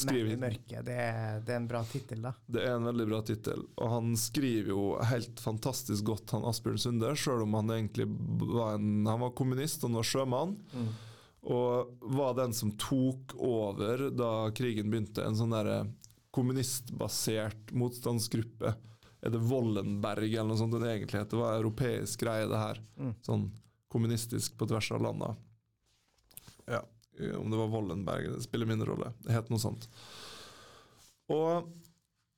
[0.07, 2.31] Menn i mørket, det er, det er en bra tittel, da.
[2.47, 6.79] Det er en veldig bra tittel, og han skriver jo helt fantastisk godt, han Asbjørn
[6.79, 10.93] Sunde, sjøl om han egentlig var en Han var kommunist, han var sjømann, Mm.
[11.43, 15.83] Og var den som tok over da krigen begynte, en sånn derre
[16.33, 18.73] kommunistbasert motstandsgruppe
[19.23, 21.37] Er det Wollenberg eller noe sånt den egentlig heter?
[21.37, 22.81] Det var europeisk greie, det her.
[22.99, 23.13] Mm.
[23.23, 23.45] Sånn
[23.93, 25.29] kommunistisk på tvers av landa.
[26.67, 26.81] Ja,
[27.39, 29.13] om det var Wollenberg, det spiller mindre rolle.
[29.23, 29.87] Det het noe sånt.
[31.31, 31.69] Og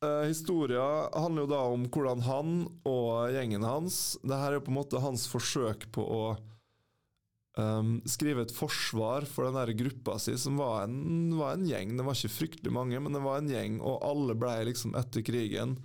[0.04, 4.66] eh, historia handler jo da om hvordan han og gjengen hans Det her er jo
[4.66, 6.20] på en måte hans forsøk på å
[7.58, 11.96] um, skrive et forsvar for den der gruppa si, som var en, var en gjeng.
[11.96, 15.24] Det var ikke fryktelig mange, men det var en gjeng, og alle ble liksom etter
[15.26, 15.76] krigen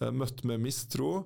[0.00, 1.24] uh, møtt med mistro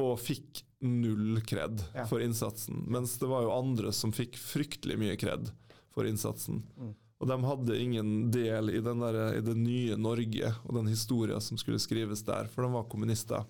[0.00, 2.04] og fikk null kred Ja.
[2.10, 2.82] for innsatsen.
[2.90, 5.52] Mens det var jo andre som fikk fryktelig mye kred
[5.94, 6.64] for innsatsen.
[6.76, 6.92] Mm.
[7.22, 11.40] Og de hadde ingen del i, den der, i det nye Norge og den historien
[11.40, 13.46] som skulle skrives der, for de var kommunister.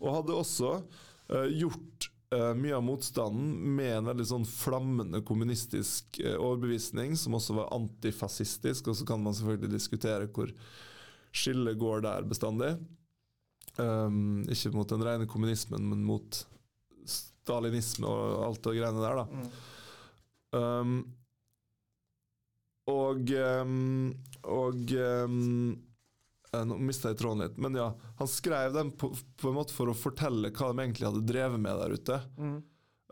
[0.00, 6.18] Og hadde også uh, gjort eh, mye av motstanden med en veldig sånn flammende kommunistisk
[6.24, 10.52] uh, overbevisning, som også var antifascistisk, og så kan man selvfølgelig diskutere hvor
[11.32, 12.74] skillet går der bestandig.
[13.78, 16.42] Um, ikke mot den rene kommunismen, men mot
[17.08, 19.26] stalinisme og alt det greiene der, da.
[19.32, 19.46] Mm.
[20.52, 20.96] Um,
[22.92, 24.92] og um, og
[26.52, 27.86] Nå mista jeg tråden litt, men ja.
[28.18, 29.08] Han skrev dem på,
[29.40, 32.18] på en måte for å fortelle hva de egentlig hadde drevet med der ute.
[32.36, 32.58] Mm.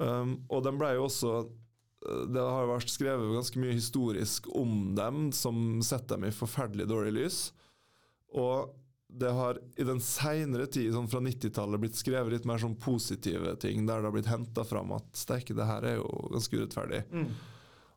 [0.00, 4.92] Um, og de ble jo også eh, Det har vært skrevet ganske mye historisk om
[4.96, 7.40] dem, som setter dem i forferdelig dårlig lys.
[8.36, 8.76] Og
[9.10, 13.56] det har i den seinere tid, sånn fra 90-tallet, blitt skrevet litt mer sånn positive
[13.62, 17.02] ting, der det har blitt henta fram at steike, det her er jo ganske urettferdig.
[17.10, 17.32] Mm.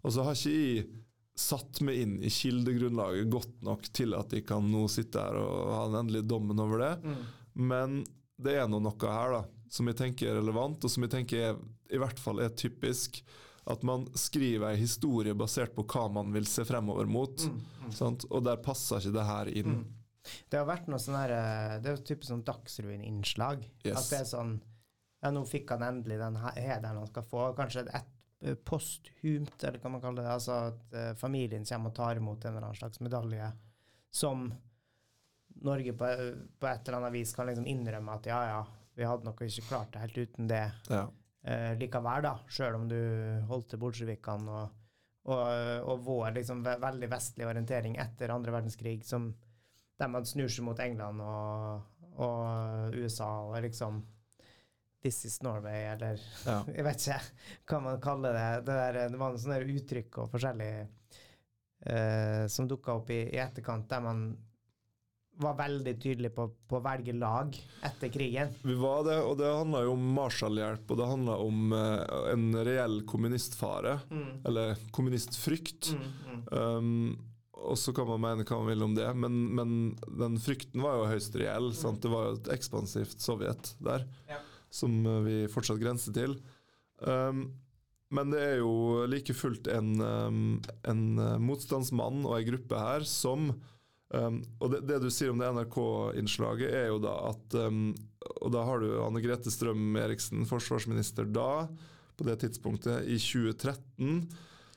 [0.04, 0.88] Og så har ikke jeg
[1.36, 5.72] satt meg inn i kildegrunnlaget godt nok til at jeg kan nå sitte her og
[5.74, 6.92] ha den endelige dommen over det.
[7.02, 7.24] Mm.
[7.70, 7.96] Men
[8.38, 9.42] det er nå noe her da,
[9.74, 11.58] som jeg tenker er relevant, og som jeg tenker er,
[11.94, 13.24] i hvert fall er typisk.
[13.70, 17.46] At man skriver ei historie basert på hva man vil se fremover mot.
[17.48, 17.60] Mm.
[17.86, 17.92] Mm.
[17.96, 18.26] Sant?
[18.30, 19.78] Og der passer ikke det her inn.
[19.80, 20.34] Mm.
[20.52, 23.66] Det har vært noe sånn her eh, Det er jo typisk sånn Dagsrevyen-innslag.
[23.84, 23.98] Yes.
[23.98, 24.54] At det er sånn
[25.24, 27.50] Ja, nå fikk han endelig den hederen han skal få.
[27.58, 28.13] Kanskje et
[28.68, 30.34] posthumt, eller hva man kaller det.
[30.34, 33.50] Altså at eh, familien kommer og tar imot en eller annen slags medalje
[34.14, 34.48] som
[35.64, 36.08] Norge på,
[36.60, 38.62] på et eller annet vis kan liksom innrømme at ja, ja,
[38.98, 41.06] vi hadde nok ikke klart det helt uten det Ja.
[41.46, 42.34] eh, likevel, da.
[42.52, 42.98] Sjøl om du
[43.50, 44.80] holdt til bolsjevikene og,
[45.30, 45.44] og,
[45.94, 49.32] og vår liksom ve veldig vestlige orientering etter andre verdenskrig, som
[50.00, 51.84] der man snur seg mot England og,
[52.18, 54.02] og USA og liksom
[55.04, 56.62] This is Norway, eller Ja.
[56.78, 57.20] jeg vet ikke
[57.68, 58.50] hva man kaller det.
[58.64, 63.42] Det, der, det var noen sånne uttrykk og forskjellig uh, som dukka opp i, i
[63.44, 64.26] etterkant, der man
[65.44, 68.52] var veldig tydelig på, på å velge lag etter krigen.
[68.62, 72.48] Vi var det, og det handla jo om Marshallhjelp, og det handla om uh, en
[72.64, 73.98] reell kommunistfare.
[74.48, 75.96] Eller kommunistfrykt.
[75.98, 76.44] Mm, mm.
[76.54, 79.76] Um, og så kan man mene hva man vil om det, men, men
[80.20, 81.72] den frykten var jo høyst reell.
[81.76, 82.02] Sant?
[82.04, 84.40] Det var jo et ekspansivt Sovjet der, Ja.
[84.74, 86.38] Som eh, vi fortsatt grenser til.
[87.04, 87.46] Um,
[88.14, 90.42] men det er jo like fullt en, um,
[90.86, 95.42] en eh, motstandsmann og ei gruppe her som um, Og det, det du sier om
[95.42, 97.88] det NRK-innslaget, er jo da at um,
[98.46, 101.66] Og da har du Anne Grete Strøm Eriksen, forsvarsminister da,
[102.14, 104.28] på det tidspunktet, i 2013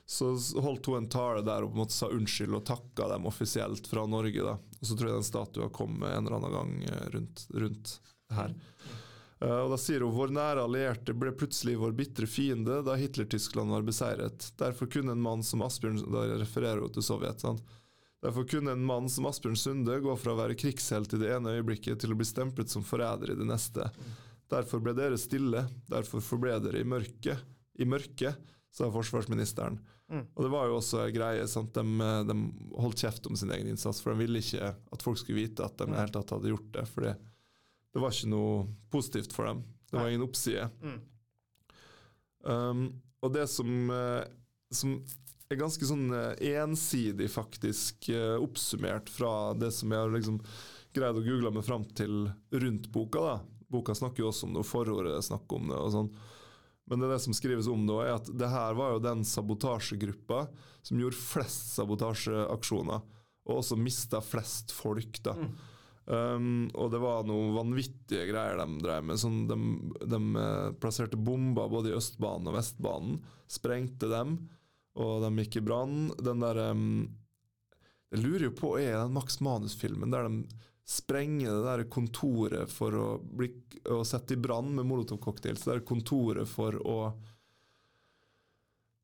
[0.07, 0.29] så
[0.63, 3.89] holdt hun en tale der og på en måte sa unnskyld og takka dem offisielt
[3.91, 4.39] fra Norge.
[4.39, 4.53] da.
[4.55, 7.91] Og Så tror jeg den statuen kom en eller annen gang eh, rundt, rundt
[8.31, 8.53] her.
[9.39, 13.73] Eh, og Da sier hun vår nære allierte ble plutselig vår bitre fiende da Hitler-Tyskland
[13.73, 14.51] var beseiret.
[14.57, 17.41] Derfor kunne en mann som Asbjørn Da refererer hun til Sovjet.
[17.41, 17.63] sant?
[18.23, 21.53] Derfor kunne en mann som Asbjørn Sunde gå fra å være krigshelt i det ene
[21.59, 23.91] øyeblikket til å bli stemplet som forræder i det neste.
[24.49, 27.43] Derfor ble dere stille, derfor forble dere i mørket.
[27.77, 28.39] I mørket,
[28.73, 29.77] sa forsvarsministeren.
[30.09, 30.23] Mm.
[30.33, 31.75] Og det var jo også en greie, sant?
[31.75, 32.35] De, de
[32.79, 35.77] holdt kjeft om sin egen innsats, for de ville ikke at folk skulle vite at
[35.77, 36.85] de i det hele tatt hadde gjort det.
[36.89, 37.09] For
[37.97, 39.63] det, var ikke noe positivt for dem.
[39.89, 40.67] Det var ingen oppside.
[40.85, 40.99] Mm.
[42.45, 42.83] Um,
[43.25, 44.23] og det som, eh,
[44.69, 44.93] som
[45.49, 50.37] er ganske sånn eh, ensidig faktisk eh, oppsummert fra det som jeg har liksom
[50.95, 53.23] greid å google meg fram til rundt boka.
[53.23, 53.35] da.
[53.71, 55.79] Boka snakker jo også om det, og forordet snakker om det.
[55.81, 56.11] og sånn.
[56.87, 60.45] Men det, det som skrives om det, er at det her var jo den sabotasjegruppa
[60.85, 63.01] som gjorde flest sabotasjeaksjoner,
[63.47, 65.19] og også mista flest folk.
[65.25, 65.35] da.
[65.35, 65.51] Mm.
[66.07, 69.19] Um, og det var noen vanvittige greier de drev med.
[69.19, 69.57] Sånn, de,
[70.07, 73.17] de eh, plasserte bomber både i Østbanen og Vestbanen,
[73.51, 74.37] sprengte dem,
[74.95, 75.97] og de gikk i brann.
[76.23, 76.87] Den der um,
[78.13, 82.95] Jeg lurer jo på, er den Max Manus-filmen der de sprenger det der kontoret for
[82.95, 83.49] å, bli,
[83.91, 85.65] å sette i brann med molotovcocktails?
[85.65, 86.99] Det der kontoret for å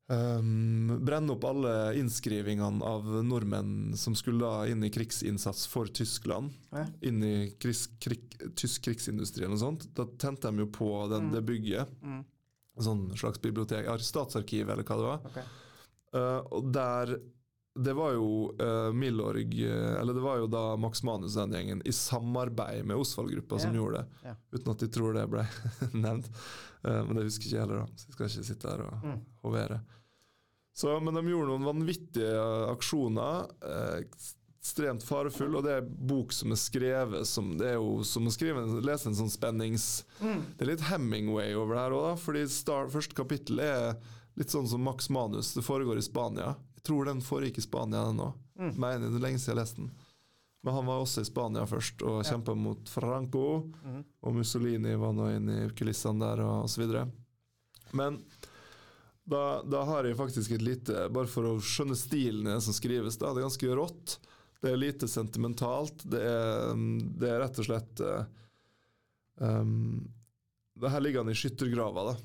[0.06, 6.52] Um, brenne opp alle innskrivingene av nordmenn som skulle da inn i krigsinnsats for Tyskland.
[6.74, 6.84] Ja.
[7.08, 8.26] Inn i krigs, krig,
[8.58, 9.86] tysk krigsindustri eller noe sånt.
[9.96, 11.32] Da tente de jo på den, Mm.
[11.32, 11.88] det bygget.
[12.02, 12.24] Mm.
[12.84, 13.86] Sånn slags bibliotek.
[14.02, 15.20] Statsarkiv, eller hva det var.
[15.30, 15.44] Okay.
[16.14, 17.16] Uh, og der
[17.74, 18.26] Det var jo
[18.62, 22.96] uh, Milorg uh, Eller det var jo da Max Manus den gjengen i samarbeid med
[23.02, 23.80] Osvald-gruppa som Ja.
[23.80, 24.28] gjorde det.
[24.28, 24.34] Ja.
[24.54, 25.42] Uten at de tror det ble
[26.04, 26.28] nevnt.
[26.86, 27.98] Uh, men det husker ikke jeg heller, da.
[27.98, 29.18] Så jeg skal ikke sitte her og Mm.
[29.42, 29.80] hovere.
[30.74, 32.38] Så, men de gjorde noen vanvittige
[32.72, 33.44] aksjoner.
[33.62, 34.00] Eh,
[34.64, 38.26] ekstremt farefull, og det er en bok som er skrevet som Det er jo som
[38.26, 40.04] å skrive, lese en sånn spennings...
[40.18, 40.40] Mm.
[40.58, 43.94] Det er litt Hemingway over det her òg, fordi start, første kapittel er
[44.40, 45.52] litt sånn som Max Manus.
[45.54, 46.54] Det foregår i Spania.
[46.84, 48.30] Tror den foregikk i Spania ennå.
[48.60, 48.74] Mm.
[48.76, 49.90] Mener det er lenge siden jeg leste den.
[50.64, 52.30] Men han var også i Spania først og Ja.
[52.30, 53.44] kjempa mot Franco.
[53.84, 54.02] Mm.
[54.24, 57.06] Og Mussolini var nå inne i kulissene der og så videre.
[57.92, 58.20] Men
[59.28, 62.76] da, da har jeg faktisk et lite Bare for å skjønne stilen i det som
[62.76, 63.32] skrives, da.
[63.32, 64.18] Det er ganske rått.
[64.64, 66.04] Det er lite sentimentalt.
[66.08, 68.00] Det er, mm, det er rett og slett
[69.40, 70.08] um,
[70.80, 72.16] det Her ligger han i skyttergrava, da.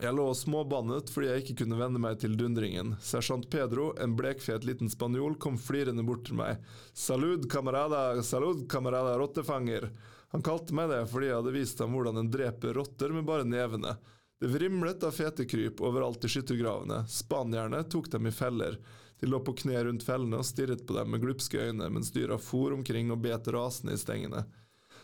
[0.00, 2.94] Jeg lå småbannet fordi jeg ikke kunne venne meg til dundringen.
[3.04, 6.62] Sersjant Pedro, en blekfet liten spanjol, kom flirende bort til meg.
[6.96, 9.90] Salud, kamerada, salud, kamerada, rottefanger.
[10.32, 13.44] Han kalte meg det fordi jeg hadde vist ham hvordan en dreper rotter med bare
[13.44, 13.92] nevene.
[14.40, 17.02] Det vrimlet av fete kryp overalt i skyttergravene.
[17.12, 18.80] Spanierne tok dem i feller.
[19.20, 22.40] De lå på kne rundt fellene og stirret på dem med glupske øyne mens dyra
[22.40, 24.46] for omkring og bet rasende i stengene.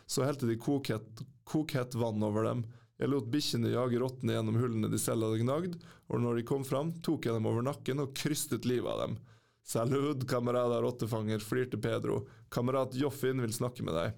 [0.08, 2.64] Så helte de kokhett, kokhett vann over dem.
[2.96, 5.74] Jeg lot bikkjene jage rottene gjennom hullene de selv hadde gnagd,
[6.08, 9.18] og når de kom fram, tok jeg dem over nakken og krystet livet av dem.
[9.66, 12.22] Salud, kamerada rottefanger, flirte Pedro.
[12.54, 14.14] Kamerat Joffin vil snakke med deg.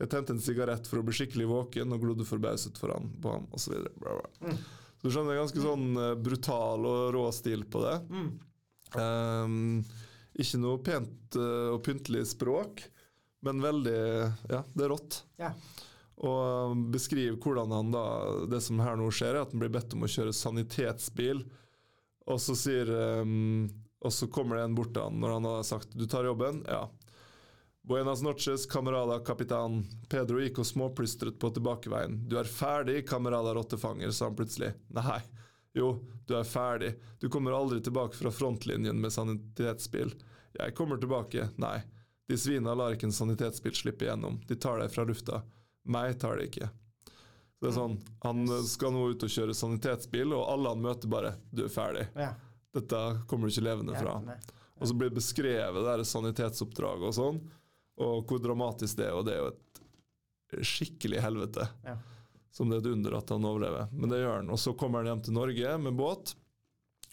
[0.00, 3.34] Jeg tente en sigarett for å bli skikkelig våken og glodde forbauset for han, på
[3.34, 3.74] ham, osv.
[3.82, 4.14] Så.
[4.46, 4.60] Mm.
[4.96, 7.98] så du skjønner, det er ganske sånn eh, brutal og rå stil på det.
[8.14, 8.30] Mm.
[8.96, 9.58] Um,
[10.40, 12.86] ikke noe pent eh, og pyntelig språk,
[13.44, 14.00] men veldig
[14.54, 15.20] Ja, det er rått.
[15.42, 15.52] Ja.
[16.20, 18.04] Og beskriver hvordan han da
[18.50, 21.44] Det som her nå skjer, er at han blir bedt om å kjøre sanitetsbil.
[22.28, 22.90] Og så sier
[23.24, 23.68] um,
[24.04, 26.64] Og så kommer det en bort til han når han har sagt 'du tar jobben'.
[26.68, 26.88] Ja.
[27.82, 29.86] Buenas noches, camerada kapitan.
[30.08, 32.28] Pedro gikk og småplystret på tilbakeveien.
[32.28, 34.74] 'Du er ferdig, camerada rottefanger', sa han plutselig.
[34.88, 35.20] Nei.
[35.72, 36.94] Jo, du er ferdig.
[37.20, 40.12] Du kommer aldri tilbake fra frontlinjen med sanitetsbil.
[40.58, 41.48] Jeg kommer tilbake.
[41.56, 41.80] Nei.
[42.28, 44.40] De svina lar ikke en sanitetsbil slippe igjennom.
[44.46, 45.42] De tar deg fra lufta.
[45.84, 46.68] Meg tar det ikke.
[47.60, 51.08] Så det er sånn, Han skal nå ut og kjøre sanitetsbil, og alle han møter
[51.12, 52.08] bare 'Du er ferdig'.
[52.16, 52.34] Ja.
[52.72, 54.20] Dette kommer du ikke levende fra.
[54.80, 57.40] Og så blir det beskrevet det sanitetsoppdraget og sånn,
[58.00, 59.16] og hvor dramatisk det er.
[59.18, 61.68] Og det er jo et skikkelig helvete.
[61.84, 61.96] Ja.
[62.50, 63.90] Som det er et under at han overlever.
[63.92, 64.50] Men det gjør han.
[64.50, 66.34] Og så kommer han hjem til Norge med båt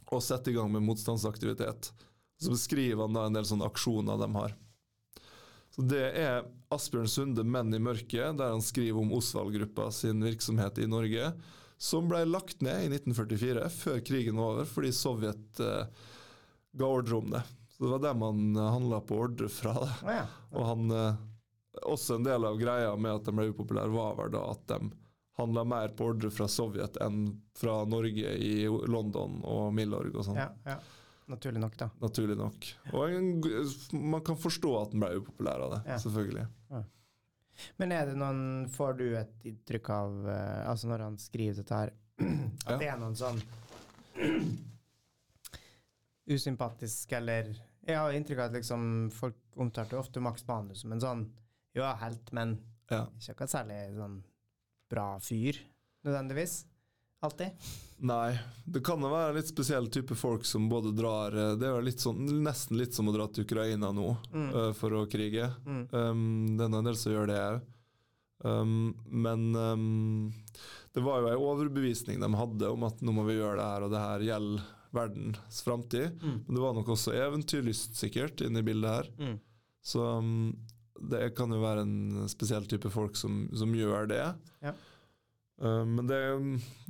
[0.08, 1.92] og setter i gang med motstandsaktivitet.
[2.40, 4.56] Så beskriver han da en del sånne aksjoner de har.
[5.76, 10.82] Så Det er Asbjørn Sunde 'Menn i mørket', der han skriver om Osvald-gruppa sin virksomhet
[10.84, 11.32] i Norge,
[11.78, 15.88] som ble lagt ned i 1944, før krigen var over, fordi Sovjet eh,
[16.78, 17.44] ga ordre om det.
[17.72, 19.76] Så det var dem han handla på ordre fra.
[19.80, 19.96] Det.
[20.04, 20.28] Å ja.
[20.58, 21.20] Og han, eh,
[21.86, 24.92] også en del av greia med at de ble upopulære, var vel da at de
[25.38, 30.40] handla mer på ordre fra Sovjet enn fra Norge i London og Milorg og sånn.
[30.42, 30.80] ja, ja.
[31.28, 31.90] Naturlig nok, da.
[32.00, 32.68] Naturlig nok.
[32.94, 33.32] Og en,
[34.12, 35.98] man kan forstå at den ble upopulær av det, Ja.
[36.00, 36.46] selvfølgelig.
[37.82, 41.74] Men er det noen Får du et inntrykk av eh, Altså når han skriver dette
[41.74, 41.90] her,
[42.68, 42.78] at Ja.
[42.78, 43.40] det er noen sånn
[46.28, 47.50] usympatisk eller
[47.88, 51.26] Jeg har inntrykk av at liksom folk omtalte ofte Max Manus som en sånn
[51.78, 52.58] jo, helt, men
[52.92, 53.06] Ja.
[53.20, 54.24] ikke akkurat særlig sånn
[54.90, 55.58] bra fyr,
[56.06, 56.66] nødvendigvis.
[57.26, 57.50] Alltid.
[57.98, 61.66] Nei, det kan jo være en litt spesiell type folk som både drar eh, Det
[61.66, 64.52] er jo litt sånn, nesten litt som å dra til Ukraina nå Mm.
[64.54, 65.48] uh, for å krige.
[65.66, 65.82] Mm.
[65.92, 66.28] Um,
[66.60, 67.66] det er en del som gjør det òg.
[68.46, 70.34] Um, men um,
[70.94, 73.86] det var jo ei overbevisning de hadde om at nå må vi gjøre det her,
[73.88, 76.22] og det her gjelder verdens framtid.
[76.22, 76.36] Mm.
[76.46, 79.10] Men det var nok også eventyrlyst sikkert inne i bildet her.
[79.18, 79.40] Mm.
[79.82, 80.06] Så
[81.10, 84.22] det kan jo være en spesiell type folk som, som gjør det.
[84.66, 84.74] Ja.
[85.58, 86.20] Um, men det,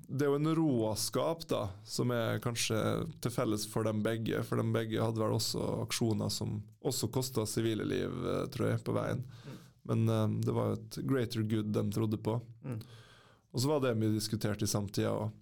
[0.08, 2.80] det er jo en råskap da, som er kanskje
[3.24, 4.42] til felles for dem begge.
[4.48, 8.84] For dem begge hadde vel også aksjoner som også kosta sivile liv, eh, tror jeg,
[8.84, 9.24] på veien.
[9.24, 9.58] Mm.
[9.88, 12.38] Men um, det var jo et greater good de trodde på.
[12.68, 12.80] Mm.
[13.56, 15.36] Og så var det mye diskutert i samtida òg.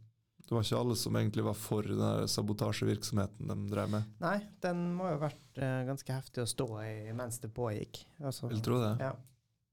[0.45, 4.11] Det var ikke alle som egentlig var for den sabotasjevirksomheten de drev med.
[4.21, 8.03] Nei, den må jo ha vært eh, ganske heftig å stå i mens det pågikk.
[8.21, 8.91] Altså, Vil tro det.
[9.01, 9.15] ja.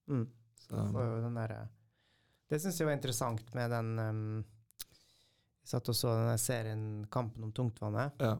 [0.09, 0.24] Mm.
[0.62, 1.61] Så, Så den derre
[2.53, 4.25] Det syns jeg var interessant med den um,
[5.63, 6.83] Vi satt og så denne serien
[7.13, 8.21] Kampen om tungtvannet.
[8.21, 8.37] Ja.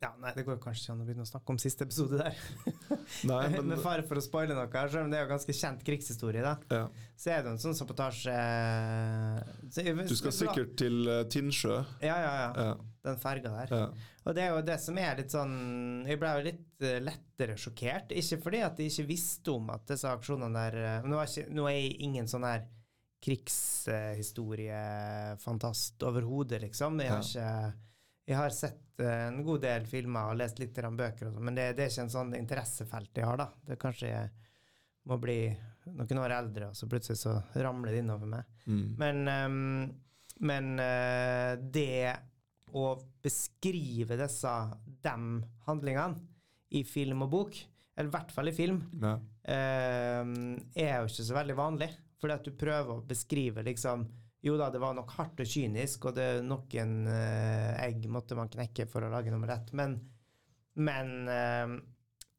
[0.00, 2.36] Ja, nei, Det går kanskje ikke an å begynne å snakke om siste episode der.
[3.28, 5.82] Nei, men Med fare for å spoile noe, selv om det er jo ganske kjent
[5.84, 6.40] krigshistorie.
[6.40, 6.54] da.
[6.72, 6.86] ja.
[7.20, 8.36] Så er det en sånn sabotasje
[9.68, 11.82] så, Du skal sikkert til uh, Tinnsjø.
[12.00, 12.48] Ja, ja, ja.
[12.70, 12.72] Ja.
[13.04, 13.76] Den ferga der.
[13.76, 14.08] ja.
[14.24, 15.54] Og det er jo det som er litt sånn
[16.08, 18.12] Jeg ble jo litt eh, lettere sjokkert.
[18.16, 21.52] Ikke fordi at jeg ikke visste om at disse aksjonene der eh, Nå er, ikke,
[21.56, 22.64] nå er jeg ingen sånn her
[23.20, 26.96] krigshistoriefantast overhodet, liksom.
[27.04, 27.50] Jeg har, ikke,
[28.30, 31.66] jeg har sett eh, en god del filmer og lest litt bøker, sånn, men det,
[31.76, 33.48] det er ikke en sånn interessefelt jeg har, da.
[33.66, 34.26] Det er kanskje jeg
[35.10, 35.40] må bli
[35.90, 38.42] noen år eldre, og så plutselig så ramler det innover meg.
[38.66, 38.96] Mm.
[39.00, 39.92] Men, um,
[40.46, 42.16] men uh, det
[42.76, 44.52] å beskrive disse
[45.02, 46.16] dem handlingene
[46.78, 47.52] i film og bok,
[47.96, 49.14] eller i hvert fall i film, ja.
[49.18, 50.24] uh,
[50.72, 51.90] er jo ikke så veldig vanlig.
[52.20, 54.06] Fordi at du prøver å beskrive liksom
[54.44, 58.48] Jo da, det var nok hardt og kynisk, og det noen uh, egg måtte man
[58.48, 59.98] knekke for å lage nummer ett, men,
[60.80, 61.74] men ehm,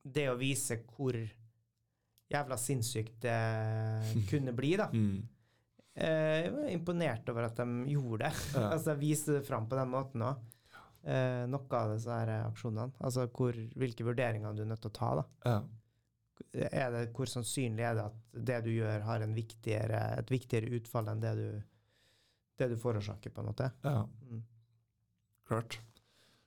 [0.01, 1.13] det å vise hvor
[2.31, 3.37] jævla sinnssykt det
[4.31, 4.87] kunne bli, da.
[4.89, 5.19] Mm.
[5.93, 8.33] Eh, Jeg var imponert over at de gjorde det.
[8.55, 8.69] Ja.
[8.73, 10.41] altså Viste det fram på den måten òg.
[11.01, 12.93] Eh, noe av disse her aksjonene.
[13.01, 15.13] Altså hvor, hvilke vurderinger du er nødt til å ta.
[15.21, 15.27] da.
[15.45, 15.59] ja.
[16.53, 21.11] Det, hvor sannsynlig er det at det du gjør, har en viktigere, et viktigere utfall
[21.11, 21.45] enn det du,
[22.61, 23.71] det du forårsaker, på en måte?
[23.85, 24.01] ja.
[24.29, 24.47] Mm.
[25.51, 25.81] Klart.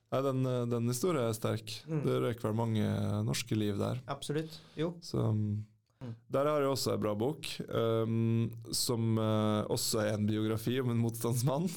[0.09, 1.69] Nei, den, den historien er sterk.
[1.85, 1.99] Mm.
[2.07, 2.85] Det røk vel mange
[3.27, 3.99] norske liv der.
[4.09, 4.55] Absolutt.
[4.79, 4.95] Jo.
[5.05, 5.59] Så um,
[6.05, 6.11] Mm.
[6.27, 10.91] Der har jeg også en bra bok, um, som uh, også er en biografi om
[10.91, 11.69] en motstandsmann.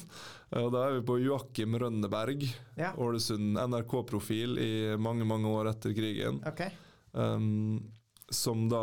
[0.51, 2.43] Uh, og Da er vi på Joakim Rønneberg,
[2.79, 2.91] Ja.
[2.99, 6.41] Ålesund, NRK-profil i mange mange år etter krigen.
[6.47, 6.65] OK.
[7.13, 7.79] Um,
[8.31, 8.81] som da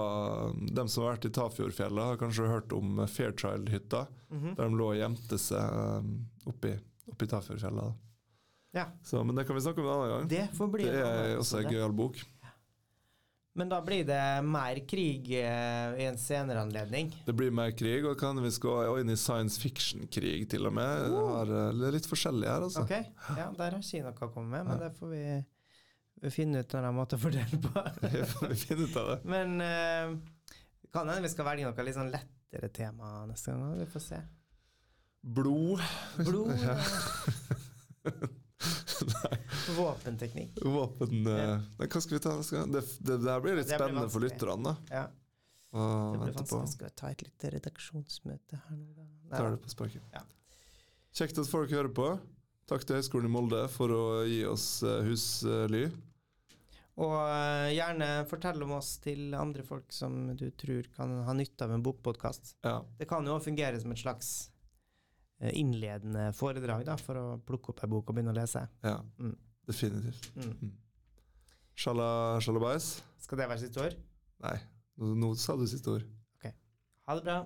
[0.74, 4.06] Dem som har vært i Tafjordfjella, har kanskje hørt om Fairchild-hytta.
[4.30, 4.54] Mhm.
[4.56, 6.14] Der de lå og gjemte seg um,
[6.50, 6.74] oppi,
[7.12, 7.90] oppi Tafjordfjella.
[8.76, 8.88] Ja.
[9.02, 10.28] Så, men det kan vi snakke om en annen gang.
[10.28, 12.18] Det får bli Det er også en gøyal bok.
[13.56, 17.08] Men da blir det mer krig eh, i en senere anledning.
[17.24, 21.06] Det blir mer krig, og kan vi skal inn i science fiction-krig til og med.
[21.08, 22.84] Det eh, det er litt forskjellig her, altså.
[22.84, 22.92] OK.
[23.38, 24.82] Ja, der har Kina noe å komme med, men Ja.
[24.90, 25.22] det får vi
[26.32, 27.82] finne ut en annen måte å fordele på.
[28.02, 29.18] Vi finner finne ut av det.
[29.28, 30.16] Men uh,
[30.94, 33.74] kan hende vi skal velge noe litt sånn lettere tema neste gang.
[33.82, 34.22] Vi får se.
[35.36, 35.82] Blod.
[36.22, 36.54] Blod.
[38.06, 38.12] Ja.
[39.76, 40.60] Våpenteknikk.
[40.62, 41.56] Våpen uh, Ja.
[41.78, 42.34] nei, Hva skal vi ta?
[42.46, 44.72] Skal, det, det der blir litt Det blir spennende for lytterne.
[44.88, 45.02] Ja,
[45.74, 46.48] det blir vanskelig.
[46.52, 46.60] på.
[46.70, 49.04] Skal vi ta et lite redaksjonsmøte her nå, da?
[49.26, 50.06] Nei, Tar det på sparket.
[50.14, 50.22] Ja.
[51.18, 52.08] Kjekt at folk hører på.
[52.70, 55.84] Takk til Høgskolen i Molde for å gi oss eh, husly.
[56.96, 61.66] Og eh, gjerne fortell om oss til andre folk som du tror kan ha nytte
[61.66, 62.54] av en bokpodkast.
[62.64, 62.78] Ja.
[62.96, 64.30] Det kan jo fungere som et slags
[65.42, 68.64] eh, innledende foredrag da, for å plukke opp ei bok og begynne å lese.
[68.86, 69.00] ja.
[69.20, 69.36] Mm.
[69.66, 70.28] Definitivt.
[70.38, 70.76] Mm.
[71.74, 72.84] Shala, shalabais?
[73.18, 73.96] Skal det være siste ord?
[74.44, 74.54] Nei,
[75.02, 76.04] nå, nå sa du siste ord.
[77.06, 77.38] Ha det bra.